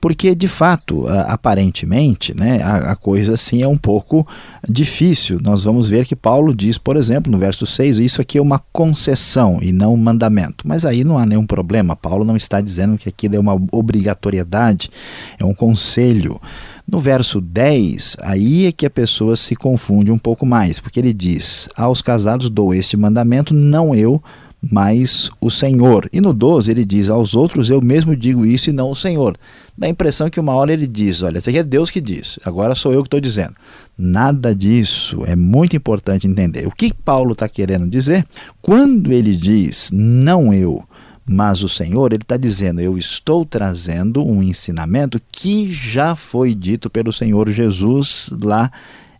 Porque, 0.00 0.34
de 0.34 0.46
fato, 0.46 1.06
aparentemente, 1.08 2.36
né, 2.36 2.62
a, 2.62 2.92
a 2.92 2.96
coisa 2.96 3.34
assim 3.34 3.62
é 3.62 3.66
um 3.66 3.76
pouco 3.76 4.26
difícil. 4.68 5.40
Nós 5.42 5.64
vamos 5.64 5.88
ver 5.88 6.06
que 6.06 6.14
Paulo 6.14 6.54
diz, 6.54 6.78
por 6.78 6.96
exemplo, 6.96 7.32
no 7.32 7.38
verso 7.38 7.66
6, 7.66 7.98
isso 7.98 8.20
aqui 8.20 8.38
é 8.38 8.42
uma 8.42 8.60
concessão 8.72 9.58
e 9.60 9.72
não 9.72 9.94
um 9.94 9.96
mandamento. 9.96 10.66
Mas 10.68 10.84
aí 10.84 11.02
não 11.02 11.18
há 11.18 11.26
nenhum 11.26 11.46
problema. 11.46 11.96
Paulo 11.96 12.24
não 12.24 12.36
está 12.36 12.60
dizendo 12.60 12.98
que 12.98 13.08
aquilo 13.08 13.34
é 13.34 13.38
uma 13.38 13.60
obrigatoriedade, 13.72 14.90
é 15.38 15.44
um 15.44 15.54
conselho. 15.54 16.40
No 16.86 17.00
verso 17.00 17.40
10, 17.40 18.18
aí 18.20 18.66
é 18.66 18.72
que 18.72 18.84
a 18.84 18.90
pessoa 18.90 19.36
se 19.36 19.56
confunde 19.56 20.12
um 20.12 20.18
pouco 20.18 20.44
mais, 20.44 20.78
porque 20.78 21.00
ele 21.00 21.14
diz: 21.14 21.68
Aos 21.74 22.02
casados 22.02 22.50
dou 22.50 22.74
este 22.74 22.94
mandamento, 22.94 23.54
não 23.54 23.94
eu, 23.94 24.22
mas 24.70 25.30
o 25.40 25.50
Senhor. 25.50 26.08
E 26.12 26.20
no 26.20 26.32
12 26.32 26.70
ele 26.70 26.84
diz: 26.84 27.08
Aos 27.08 27.34
outros 27.34 27.70
eu 27.70 27.80
mesmo 27.80 28.14
digo 28.14 28.44
isso 28.44 28.70
e 28.70 28.72
não 28.72 28.90
o 28.90 28.96
Senhor. 28.96 29.36
Dá 29.76 29.86
a 29.86 29.90
impressão 29.90 30.30
que 30.30 30.38
uma 30.38 30.54
hora 30.54 30.72
ele 30.72 30.86
diz: 30.86 31.22
Olha, 31.22 31.38
isso 31.38 31.48
aqui 31.48 31.58
é 31.58 31.64
Deus 31.64 31.90
que 31.90 32.00
diz, 32.00 32.38
agora 32.44 32.74
sou 32.74 32.92
eu 32.92 33.02
que 33.02 33.08
estou 33.08 33.20
dizendo. 33.20 33.54
Nada 33.96 34.54
disso. 34.54 35.24
É 35.26 35.34
muito 35.34 35.76
importante 35.76 36.26
entender. 36.26 36.66
O 36.66 36.70
que 36.70 36.92
Paulo 36.92 37.32
está 37.32 37.48
querendo 37.48 37.86
dizer? 37.86 38.26
Quando 38.60 39.12
ele 39.12 39.34
diz 39.34 39.90
não 39.92 40.52
eu, 40.52 40.84
mas 41.26 41.62
o 41.62 41.68
Senhor, 41.68 42.12
ele 42.12 42.22
está 42.22 42.36
dizendo: 42.36 42.80
Eu 42.80 42.98
estou 42.98 43.46
trazendo 43.46 44.24
um 44.24 44.42
ensinamento 44.42 45.20
que 45.32 45.72
já 45.72 46.14
foi 46.14 46.54
dito 46.54 46.90
pelo 46.90 47.12
Senhor 47.12 47.50
Jesus 47.50 48.30
lá, 48.42 48.70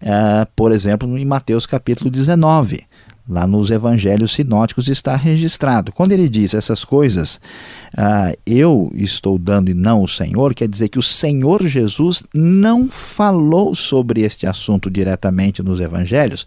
uh, 0.02 0.46
por 0.54 0.70
exemplo, 0.70 1.16
em 1.16 1.24
Mateus 1.24 1.64
capítulo 1.64 2.10
19. 2.10 2.84
Lá 3.26 3.46
nos 3.46 3.70
evangelhos 3.70 4.32
sinóticos 4.32 4.86
está 4.88 5.16
registrado. 5.16 5.92
Quando 5.92 6.12
ele 6.12 6.28
diz 6.28 6.52
essas 6.52 6.84
coisas, 6.84 7.40
uh, 7.96 8.36
eu 8.44 8.92
estou 8.94 9.38
dando 9.38 9.70
e 9.70 9.74
não 9.74 10.02
o 10.02 10.08
Senhor, 10.08 10.52
quer 10.52 10.68
dizer 10.68 10.90
que 10.90 10.98
o 10.98 11.02
Senhor 11.02 11.66
Jesus 11.66 12.22
não 12.34 12.86
falou 12.86 13.74
sobre 13.74 14.20
este 14.20 14.46
assunto 14.46 14.90
diretamente 14.90 15.62
nos 15.62 15.80
evangelhos, 15.80 16.46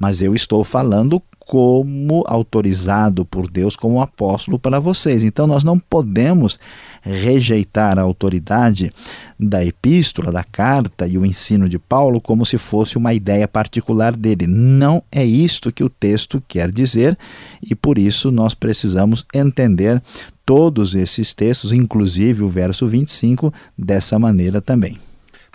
mas 0.00 0.20
eu 0.20 0.34
estou 0.34 0.64
falando 0.64 1.22
como 1.46 2.24
autorizado 2.26 3.24
por 3.24 3.48
Deus 3.48 3.76
como 3.76 4.02
apóstolo 4.02 4.58
para 4.58 4.80
vocês. 4.80 5.22
Então 5.22 5.46
nós 5.46 5.62
não 5.62 5.78
podemos 5.78 6.58
rejeitar 7.00 8.00
a 8.00 8.02
autoridade 8.02 8.92
da 9.38 9.64
epístola, 9.64 10.32
da 10.32 10.42
carta 10.42 11.06
e 11.06 11.16
o 11.16 11.24
ensino 11.24 11.68
de 11.68 11.78
Paulo 11.78 12.20
como 12.20 12.44
se 12.44 12.58
fosse 12.58 12.98
uma 12.98 13.14
ideia 13.14 13.46
particular 13.46 14.16
dele. 14.16 14.48
Não 14.48 15.00
é 15.10 15.24
isto 15.24 15.70
que 15.70 15.84
o 15.84 15.88
texto 15.88 16.42
quer 16.48 16.68
dizer 16.72 17.16
e 17.62 17.76
por 17.76 17.96
isso 17.96 18.32
nós 18.32 18.52
precisamos 18.52 19.24
entender 19.32 20.02
todos 20.44 20.96
esses 20.96 21.32
textos, 21.32 21.72
inclusive 21.72 22.42
o 22.42 22.48
verso 22.48 22.88
25, 22.88 23.54
dessa 23.78 24.18
maneira 24.18 24.60
também. 24.60 24.98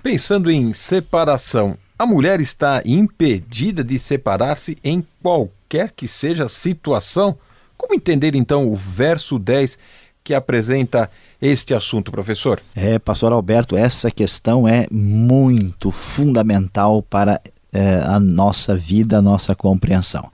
Pensando 0.02 0.50
em 0.50 0.74
separação, 0.74 1.78
a 2.00 2.06
mulher 2.06 2.40
está 2.40 2.82
impedida 2.86 3.84
de 3.84 4.00
separar-se 4.00 4.78
em 4.82 5.06
qualquer 5.22 5.61
que 5.96 6.08
seja 6.08 6.46
a 6.46 6.50
situação? 6.50 7.38
Como 7.78 7.94
entender 7.96 8.36
então 8.36 8.72
o 8.72 8.76
verso 8.76 9.40
10 9.40 9.78
que 10.24 10.34
apresenta 10.34 11.10
este 11.42 11.74
assunto, 11.74 12.12
professor? 12.12 12.62
É, 12.76 13.00
pastor 13.00 13.32
Alberto, 13.32 13.76
essa 13.76 14.12
questão 14.12 14.68
é 14.68 14.86
muito 14.92 15.90
fundamental 15.90 17.02
para 17.02 17.42
é, 17.74 18.02
a 18.06 18.20
nossa 18.20 18.76
vida, 18.76 19.18
a 19.18 19.22
nossa 19.22 19.56
compreensão. 19.56 20.30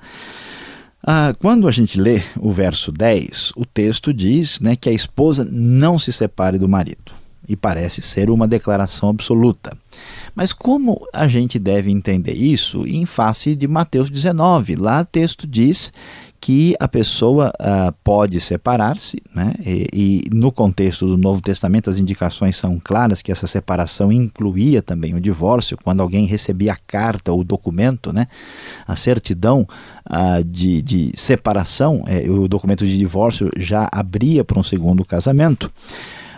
Ah, 1.01 1.33
quando 1.39 1.67
a 1.67 1.71
gente 1.71 1.99
lê 1.99 2.21
o 2.37 2.51
verso 2.51 2.91
10, 2.91 3.53
o 3.55 3.65
texto 3.65 4.13
diz 4.13 4.59
né, 4.59 4.75
que 4.75 4.89
a 4.89 4.91
esposa 4.91 5.47
não 5.49 5.97
se 5.97 6.11
separe 6.11 6.57
do 6.57 6.67
marido. 6.67 7.13
E 7.47 7.55
parece 7.55 8.01
ser 8.01 8.29
uma 8.29 8.45
declaração 8.45 9.07
absoluta. 9.07 9.77
Mas 10.37 10.53
como 10.53 11.01
a 11.11 11.27
gente 11.27 11.57
deve 11.57 11.89
entender 11.89 12.33
isso 12.33 12.85
em 12.85 13.07
face 13.07 13.55
de 13.55 13.67
Mateus 13.67 14.07
19? 14.07 14.75
Lá 14.75 15.01
o 15.01 15.05
texto 15.05 15.47
diz 15.47 15.91
que 16.39 16.75
a 16.79 16.87
pessoa 16.87 17.51
uh, 17.59 17.91
pode 18.03 18.39
separar-se, 18.39 19.17
né? 19.33 19.55
E, 19.65 19.87
e, 19.91 20.29
no 20.31 20.51
contexto 20.51 21.07
do 21.07 21.17
Novo 21.17 21.41
Testamento 21.41 21.89
as 21.89 21.97
indicações 21.97 22.55
são 22.55 22.79
claras 22.79 23.23
que 23.23 23.31
essa 23.31 23.47
separação 23.47 24.11
incluía 24.11 24.83
também 24.83 25.15
o 25.15 25.19
divórcio, 25.19 25.75
quando 25.83 26.01
alguém 26.01 26.27
recebia 26.27 26.73
a 26.73 26.77
carta 26.77 27.31
ou 27.31 27.39
o 27.39 27.43
documento, 27.43 28.13
né? 28.13 28.27
a 28.87 28.95
certidão 28.95 29.67
uh, 30.07 30.43
de, 30.43 30.83
de 30.83 31.11
separação, 31.15 32.03
é, 32.05 32.29
o 32.29 32.47
documento 32.47 32.85
de 32.85 32.95
divórcio 32.95 33.49
já 33.57 33.89
abria 33.91 34.43
para 34.43 34.59
um 34.59 34.63
segundo 34.63 35.03
casamento. 35.03 35.71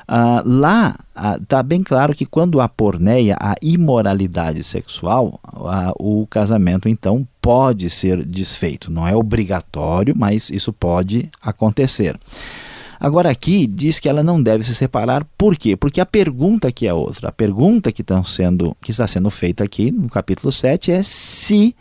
Uh, 0.10 0.42
lá 0.44 0.96
está 1.40 1.60
uh, 1.60 1.64
bem 1.64 1.84
claro 1.84 2.16
que 2.16 2.26
quando 2.26 2.60
há 2.60 2.68
porneia, 2.68 3.38
a 3.40 3.54
imoralidade 3.62 4.64
sexual, 4.64 5.40
uh, 5.54 5.94
o 6.00 6.26
casamento 6.26 6.90
então 6.90 7.28
pode 7.40 7.92
ser 7.92 8.26
desfeito. 8.26 8.92
Não 8.92 9.08
é 9.08 9.16
obrigatório, 9.16 10.16
mas 10.18 10.50
isso 10.50 10.74
pode 10.74 11.30
acontecer. 11.40 12.20
Agora 13.00 13.30
aqui 13.30 13.68
diz 13.68 14.00
que 14.00 14.10
ela 14.10 14.24
não 14.24 14.42
deve 14.42 14.64
se 14.64 14.74
separar, 14.74 15.24
por 15.38 15.56
quê? 15.56 15.78
Porque 15.78 16.02
a 16.02 16.06
pergunta 16.08 16.70
aqui 16.70 16.88
é 16.88 16.94
outra. 16.94 17.30
A 17.30 17.32
pergunta 17.32 17.92
que, 17.92 18.04
sendo, 18.26 18.76
que 18.82 18.90
está 18.90 19.08
sendo 19.08 19.30
feita 19.30 19.64
aqui 19.64 19.92
no 19.92 20.10
capítulo 20.10 20.52
7 20.52 20.92
é 20.92 21.04
se 21.04 21.76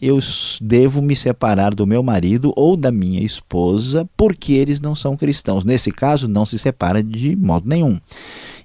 eu 0.00 0.18
devo 0.60 1.02
me 1.02 1.14
separar 1.14 1.74
do 1.74 1.86
meu 1.86 2.02
marido 2.02 2.52
ou 2.56 2.76
da 2.76 2.90
minha 2.90 3.20
esposa 3.20 4.08
porque 4.16 4.54
eles 4.54 4.80
não 4.80 4.96
são 4.96 5.16
cristãos. 5.16 5.64
Nesse 5.64 5.90
caso, 5.90 6.26
não 6.26 6.46
se 6.46 6.58
separa 6.58 7.02
de 7.02 7.36
modo 7.36 7.68
nenhum. 7.68 8.00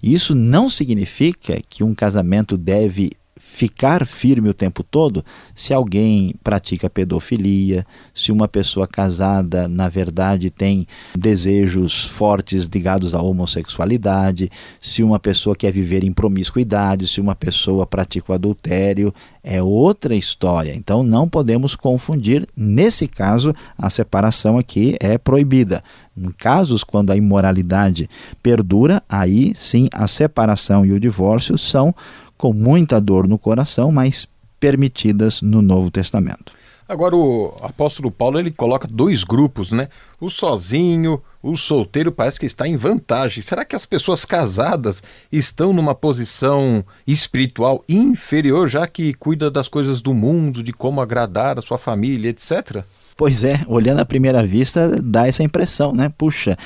Isso 0.02 0.34
não 0.34 0.70
significa 0.70 1.60
que 1.70 1.84
um 1.84 1.94
casamento 1.94 2.58
deve 2.58 3.12
ficar 3.38 4.06
firme 4.06 4.48
o 4.48 4.54
tempo 4.54 4.82
todo 4.82 5.24
se 5.54 5.74
alguém 5.74 6.34
pratica 6.42 6.90
pedofilia, 6.90 7.86
se 8.14 8.32
uma 8.32 8.48
pessoa 8.48 8.88
casada, 8.88 9.68
na 9.68 9.90
verdade, 9.90 10.50
tem 10.50 10.88
desejos 11.18 12.06
fortes 12.06 12.66
ligados 12.66 13.14
à 13.14 13.22
homossexualidade, 13.22 14.50
se 14.80 15.04
uma 15.04 15.20
pessoa 15.20 15.56
quer 15.56 15.72
viver 15.72 16.04
em 16.04 16.14
promiscuidade, 16.14 17.08
se 17.08 17.20
uma 17.20 17.36
pessoa 17.36 17.86
pratica 17.86 18.32
o 18.32 18.36
adultério, 18.36 19.14
é 19.44 19.62
outra 19.62 20.16
história. 20.16 20.74
Então 20.74 21.04
não 21.04 21.28
podemos 21.28 21.76
confundir. 21.76 22.48
Nesse 22.56 23.08
caso, 23.08 23.54
a 23.78 23.90
separação 23.90 24.58
aqui 24.58 24.96
é 25.00 25.18
proibida. 25.18 25.84
Em 26.18 26.32
casos 26.32 26.84
quando 26.84 27.12
a 27.12 27.18
imoralidade 27.18 28.10
perdura, 28.42 29.04
aí 29.10 29.54
sim 29.54 29.90
a 29.94 30.08
separação 30.08 30.86
e 30.86 30.94
o 30.94 31.00
divórcio 31.00 31.58
são 31.58 31.94
com 32.38 32.54
muita 32.54 33.00
dor 33.00 33.28
no 33.28 33.38
coração, 33.38 33.92
mas 33.92 34.28
permitidas 34.60 35.42
no 35.42 35.62
Novo 35.62 35.92
Testamento. 35.92 36.54
Agora 36.88 37.16
o 37.16 37.56
apóstolo 37.62 38.12
Paulo 38.12 38.40
ele 38.40 38.52
coloca 38.52 38.88
dois 38.88 39.24
grupos, 39.24 39.72
né? 39.72 39.90
O 40.26 40.30
sozinho, 40.32 41.22
o 41.40 41.56
solteiro 41.56 42.12
parece 42.12 42.40
que 42.40 42.48
está 42.48 42.68
em 42.68 42.76
vantagem. 42.76 43.44
Será 43.44 43.64
que 43.64 43.76
as 43.76 43.86
pessoas 43.86 44.26
casadas 44.26 45.04
estão 45.32 45.72
numa 45.72 45.94
posição 45.94 46.84
espiritual 47.06 47.84
inferior, 47.88 48.68
já 48.68 48.88
que 48.88 49.14
cuida 49.14 49.52
das 49.52 49.68
coisas 49.68 50.02
do 50.02 50.16
mundo, 50.16 50.64
de 50.64 50.74
como 50.74 51.00
agradar 51.00 51.60
a 51.60 51.62
sua 51.62 51.78
família, 51.78 52.30
etc? 52.32 52.84
Pois 53.16 53.44
é, 53.44 53.64
olhando 53.68 54.00
à 54.00 54.06
primeira 54.06 54.44
vista, 54.44 55.00
dá 55.00 55.28
essa 55.28 55.44
impressão, 55.44 55.94
né? 55.94 56.12
Puxa, 56.18 56.58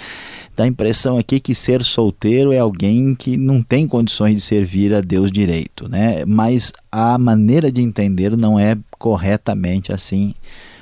dá 0.56 0.64
a 0.64 0.68
impressão 0.68 1.18
aqui 1.18 1.42
que 1.42 1.54
ser 1.54 1.84
solteiro 1.84 2.54
é 2.54 2.60
alguém 2.60 3.14
que 3.14 3.36
não 3.36 3.62
tem 3.62 3.90
condições 3.90 4.36
de 4.36 4.42
servir 4.42 4.96
a 4.96 5.02
Deus 5.02 5.30
direito, 5.34 5.90
né? 5.90 6.24
Mas 6.26 6.72
a 6.90 7.18
maneira 7.18 7.70
de 7.70 7.82
entender 7.82 8.38
não 8.38 8.58
é 8.58 8.78
corretamente 8.98 9.92
assim 9.92 10.34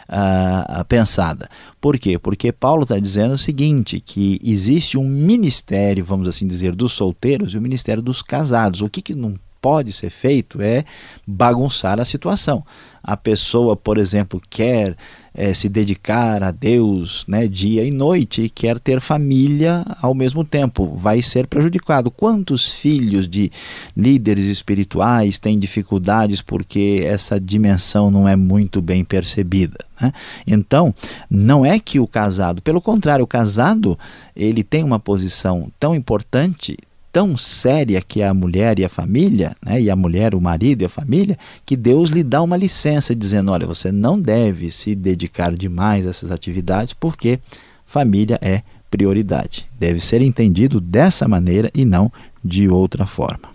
uh, 0.09 0.85
pensada. 0.85 1.49
Por 1.79 1.97
quê? 1.97 2.17
Porque 2.17 2.51
Paulo 2.51 2.83
está 2.83 2.99
dizendo 2.99 3.33
o 3.33 3.37
seguinte: 3.37 3.99
que 3.99 4.39
existe 4.43 4.97
um 4.97 5.07
ministério, 5.07 6.03
vamos 6.03 6.27
assim 6.27 6.47
dizer, 6.47 6.75
dos 6.75 6.93
solteiros 6.93 7.53
e 7.53 7.57
o 7.57 7.61
ministério 7.61 8.01
dos 8.01 8.21
casados. 8.21 8.81
O 8.81 8.89
que, 8.89 9.01
que 9.01 9.15
não 9.15 9.35
pode 9.67 9.91
ser 9.91 10.09
feito 10.09 10.61
é 10.61 10.85
bagunçar 11.27 11.99
a 11.99 12.05
situação. 12.05 12.63
A 13.03 13.17
pessoa, 13.17 13.75
por 13.75 13.97
exemplo, 13.97 14.41
quer 14.49 14.95
é, 15.33 15.53
se 15.53 15.67
dedicar 15.67 16.41
a 16.41 16.51
Deus 16.51 17.25
né, 17.27 17.49
dia 17.49 17.83
e 17.83 17.91
noite 17.91 18.43
e 18.43 18.49
quer 18.49 18.79
ter 18.79 19.01
família 19.01 19.85
ao 20.01 20.13
mesmo 20.13 20.45
tempo, 20.45 20.95
vai 20.95 21.21
ser 21.21 21.47
prejudicado. 21.47 22.09
Quantos 22.09 22.79
filhos 22.79 23.27
de 23.27 23.51
líderes 23.95 24.45
espirituais 24.45 25.37
têm 25.37 25.59
dificuldades 25.59 26.41
porque 26.41 27.01
essa 27.03 27.37
dimensão 27.37 28.09
não 28.09 28.25
é 28.25 28.37
muito 28.37 28.81
bem 28.81 29.03
percebida? 29.03 29.79
Né? 29.99 30.13
Então, 30.47 30.95
não 31.29 31.65
é 31.65 31.77
que 31.77 31.99
o 31.99 32.07
casado, 32.07 32.61
pelo 32.61 32.79
contrário, 32.79 33.25
o 33.25 33.27
casado 33.27 33.99
ele 34.33 34.63
tem 34.63 34.81
uma 34.81 34.97
posição 34.99 35.69
tão 35.77 35.93
importante 35.93 36.77
tão 37.17 37.35
séria 37.35 37.99
que 37.99 38.21
é 38.21 38.27
a 38.27 38.33
mulher 38.33 38.77
e 38.77 38.85
a 38.85 38.89
família, 38.89 39.55
né, 39.65 39.81
e 39.81 39.89
a 39.89 39.95
mulher, 39.95 40.35
o 40.35 40.39
marido 40.39 40.83
e 40.83 40.85
a 40.85 40.89
família, 40.89 41.35
que 41.65 41.75
Deus 41.75 42.11
lhe 42.11 42.21
dá 42.21 42.43
uma 42.43 42.55
licença 42.55 43.15
dizendo: 43.15 43.51
olha, 43.51 43.65
você 43.65 43.91
não 43.91 44.21
deve 44.21 44.69
se 44.69 44.93
dedicar 44.93 45.55
demais 45.55 46.05
a 46.05 46.11
essas 46.11 46.31
atividades 46.31 46.93
porque 46.93 47.39
família 47.87 48.37
é 48.39 48.61
prioridade. 48.91 49.65
Deve 49.79 49.99
ser 49.99 50.21
entendido 50.21 50.79
dessa 50.79 51.27
maneira 51.27 51.71
e 51.73 51.85
não 51.85 52.11
de 52.45 52.69
outra 52.69 53.07
forma. 53.07 53.49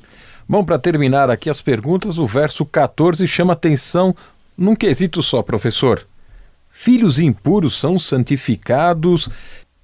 Bom, 0.49 0.65
para 0.65 0.77
terminar 0.77 1.31
aqui 1.31 1.49
as 1.49 1.63
perguntas, 1.63 2.19
o 2.19 2.27
verso 2.27 2.67
14 2.67 3.29
chama 3.29 3.53
atenção 3.53 4.13
num 4.59 4.75
quesito 4.75 5.23
só, 5.23 5.41
professor. 5.41 6.05
Filhos 6.73 7.21
impuros 7.21 7.79
são 7.79 7.97
santificados 7.97 9.29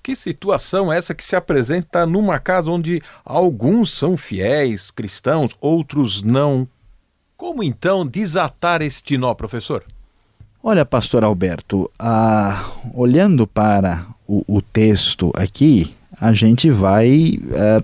que 0.02 0.16
situação 0.16 0.92
é 0.92 0.96
essa 0.96 1.14
que 1.14 1.24
se 1.24 1.36
apresenta 1.36 2.06
numa 2.06 2.38
casa 2.38 2.70
onde 2.70 3.02
alguns 3.24 3.92
são 3.92 4.16
fiéis, 4.16 4.90
cristãos, 4.90 5.54
outros 5.60 6.22
não? 6.22 6.66
Como 7.36 7.62
então 7.62 8.06
desatar 8.06 8.82
este 8.82 9.16
nó, 9.16 9.34
professor? 9.34 9.84
Olha, 10.62 10.84
pastor 10.84 11.22
Alberto, 11.22 11.90
ah, 11.98 12.64
olhando 12.92 13.46
para 13.46 14.04
o, 14.26 14.42
o, 14.46 14.60
texto 14.60 15.30
aqui, 15.34 15.94
a 16.20 16.32
gente 16.32 16.68
vai 16.68 17.38
ah, 17.54 17.82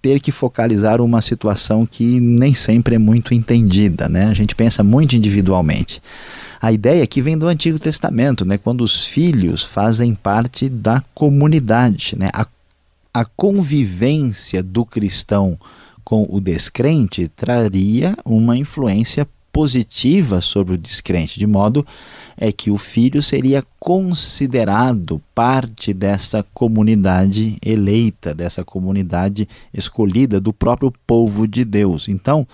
ter 0.00 0.20
que 0.20 0.32
focalizar 0.32 1.00
uma 1.00 1.20
situação 1.20 1.86
que 1.86 2.18
nem 2.20 2.54
sempre 2.54 2.96
é 2.96 2.98
muito 2.98 3.34
entendida, 3.34 4.08
né? 4.08 4.26
A 4.26 4.34
gente 4.34 4.54
pensa 4.54 4.82
muito 4.82 5.16
individualmente. 5.16 6.02
A 6.64 6.72
ideia 6.72 7.06
que 7.06 7.20
vem 7.20 7.36
do 7.36 7.46
Antigo 7.46 7.78
Testamento, 7.78 8.42
né, 8.42 8.56
quando 8.56 8.80
os 8.80 9.06
filhos 9.06 9.62
fazem 9.62 10.14
parte 10.14 10.66
da 10.66 11.04
comunidade. 11.14 12.16
Né? 12.18 12.30
A, 12.32 12.46
a 13.12 13.26
convivência 13.26 14.62
do 14.62 14.82
cristão 14.82 15.58
com 16.02 16.26
o 16.26 16.40
descrente 16.40 17.28
traria 17.28 18.16
uma 18.24 18.56
influência 18.56 19.28
positiva 19.52 20.40
sobre 20.40 20.72
o 20.72 20.78
descrente, 20.78 21.38
de 21.38 21.46
modo 21.46 21.86
é 22.34 22.50
que 22.50 22.70
o 22.70 22.78
filho 22.78 23.22
seria 23.22 23.62
considerado 23.78 25.20
parte 25.34 25.92
dessa 25.92 26.44
comunidade 26.54 27.58
eleita, 27.62 28.34
dessa 28.34 28.64
comunidade 28.64 29.46
escolhida 29.72 30.40
do 30.40 30.50
próprio 30.50 30.90
povo 31.06 31.46
de 31.46 31.62
Deus. 31.62 32.08
Então, 32.08 32.46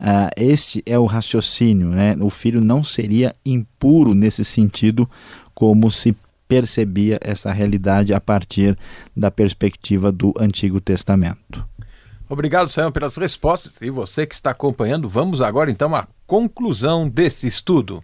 uh, 0.00 0.30
este 0.36 0.82
é 0.86 0.98
o 0.98 1.06
raciocínio, 1.06 1.88
né? 1.88 2.16
O 2.20 2.30
filho 2.30 2.60
não 2.60 2.82
seria 2.82 3.34
impuro 3.44 4.14
nesse 4.14 4.44
sentido 4.44 5.08
como 5.54 5.90
se 5.90 6.16
percebia 6.48 7.18
essa 7.22 7.52
realidade 7.52 8.14
a 8.14 8.20
partir 8.20 8.76
da 9.16 9.30
perspectiva 9.30 10.12
do 10.12 10.32
Antigo 10.38 10.80
Testamento. 10.80 11.66
Obrigado, 12.28 12.68
Sayão, 12.68 12.90
pelas 12.90 13.16
respostas. 13.16 13.80
E 13.82 13.90
você 13.90 14.26
que 14.26 14.34
está 14.34 14.50
acompanhando, 14.50 15.08
vamos 15.08 15.40
agora 15.40 15.70
então 15.70 15.94
à 15.94 16.06
conclusão 16.26 17.08
desse 17.08 17.46
estudo. 17.46 18.02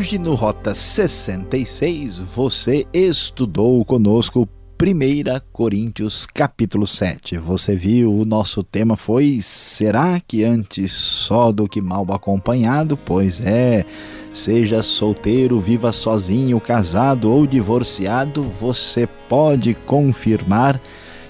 Hoje 0.00 0.18
no 0.18 0.34
Rota 0.34 0.74
66 0.74 2.20
você 2.20 2.86
estudou 2.90 3.84
conosco 3.84 4.48
1 4.82 5.40
Coríntios 5.52 6.24
capítulo 6.24 6.86
7. 6.86 7.36
Você 7.36 7.76
viu, 7.76 8.10
o 8.10 8.24
nosso 8.24 8.62
tema 8.62 8.96
foi 8.96 9.40
Será 9.42 10.18
que 10.18 10.42
antes 10.42 10.94
só 10.94 11.52
do 11.52 11.68
que 11.68 11.82
mal 11.82 12.06
acompanhado? 12.14 12.96
Pois 12.96 13.42
é, 13.42 13.84
seja 14.32 14.82
solteiro, 14.82 15.60
viva 15.60 15.92
sozinho, 15.92 16.58
casado 16.58 17.30
ou 17.30 17.46
divorciado, 17.46 18.42
você 18.58 19.06
pode 19.28 19.74
confirmar 19.84 20.80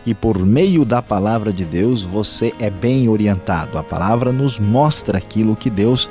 que 0.04 0.14
por 0.14 0.38
meio 0.46 0.84
da 0.84 1.02
palavra 1.02 1.52
de 1.52 1.64
Deus 1.64 2.02
você 2.02 2.54
é 2.60 2.70
bem 2.70 3.08
orientado. 3.08 3.76
A 3.76 3.82
palavra 3.82 4.32
nos 4.32 4.60
mostra 4.60 5.18
aquilo 5.18 5.56
que 5.56 5.68
Deus 5.68 6.08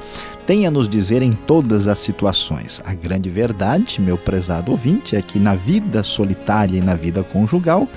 tem 0.50 0.66
a 0.66 0.72
nos 0.72 0.90
dizer 0.90 1.22
em 1.22 1.32
todas 1.32 1.88
as 1.88 2.00
situações. 2.00 2.82
A 2.84 2.96
grande 2.96 3.30
verdade, 3.30 4.02
meu 4.02 4.18
prezado 4.18 4.72
ouvinte, 4.72 5.16
é 5.16 5.22
que 5.22 5.38
na 5.38 5.54
vida 5.54 6.02
solitária 6.02 6.76
e 6.76 6.82
na 6.82 6.96
vida 6.96 7.22
conjugal, 7.22 7.88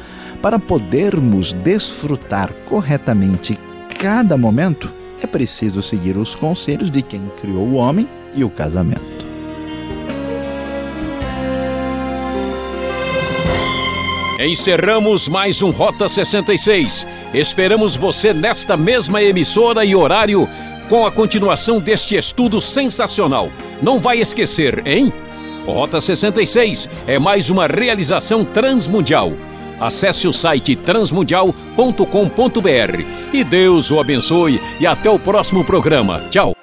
para 0.43 0.59
podermos 0.59 1.55
desfrutar 1.55 2.53
corretamente 2.67 3.59
cada 3.99 4.37
momento, 4.37 4.93
é 5.23 5.27
preciso 5.27 5.83
seguir 5.83 6.19
os 6.19 6.35
conselhos 6.35 6.91
de 6.91 7.01
quem 7.01 7.23
criou 7.41 7.67
o 7.67 7.77
homem 7.77 8.07
e 8.35 8.45
o 8.45 8.51
casamento. 8.51 9.01
Encerramos 14.38 15.27
mais 15.27 15.62
um 15.62 15.71
Rota 15.71 16.07
66. 16.07 17.07
Esperamos 17.33 17.97
você 17.97 18.35
nesta 18.35 18.77
mesma 18.77 19.23
emissora 19.23 19.87
e 19.87 19.95
horário 19.95 20.47
com 20.88 21.07
a 21.07 21.11
continuação 21.11 21.81
deste 21.81 22.16
estudo 22.16 22.61
sensacional. 22.61 23.51
Não 23.83 23.99
vai 23.99 24.18
esquecer, 24.18 24.87
hein? 24.87 25.12
Rota 25.66 26.01
66 26.01 26.88
é 27.07 27.18
mais 27.18 27.51
uma 27.51 27.66
realização 27.66 28.45
transmundial. 28.45 29.33
Acesse 29.81 30.29
o 30.29 30.33
site 30.33 30.77
transmundial.com.br 30.77 33.05
e 33.33 33.42
Deus 33.42 33.90
o 33.90 33.99
abençoe 33.99 34.61
e 34.79 34.87
até 34.87 35.11
o 35.11 35.18
próximo 35.18 35.64
programa. 35.64 36.21
Tchau. 36.31 36.62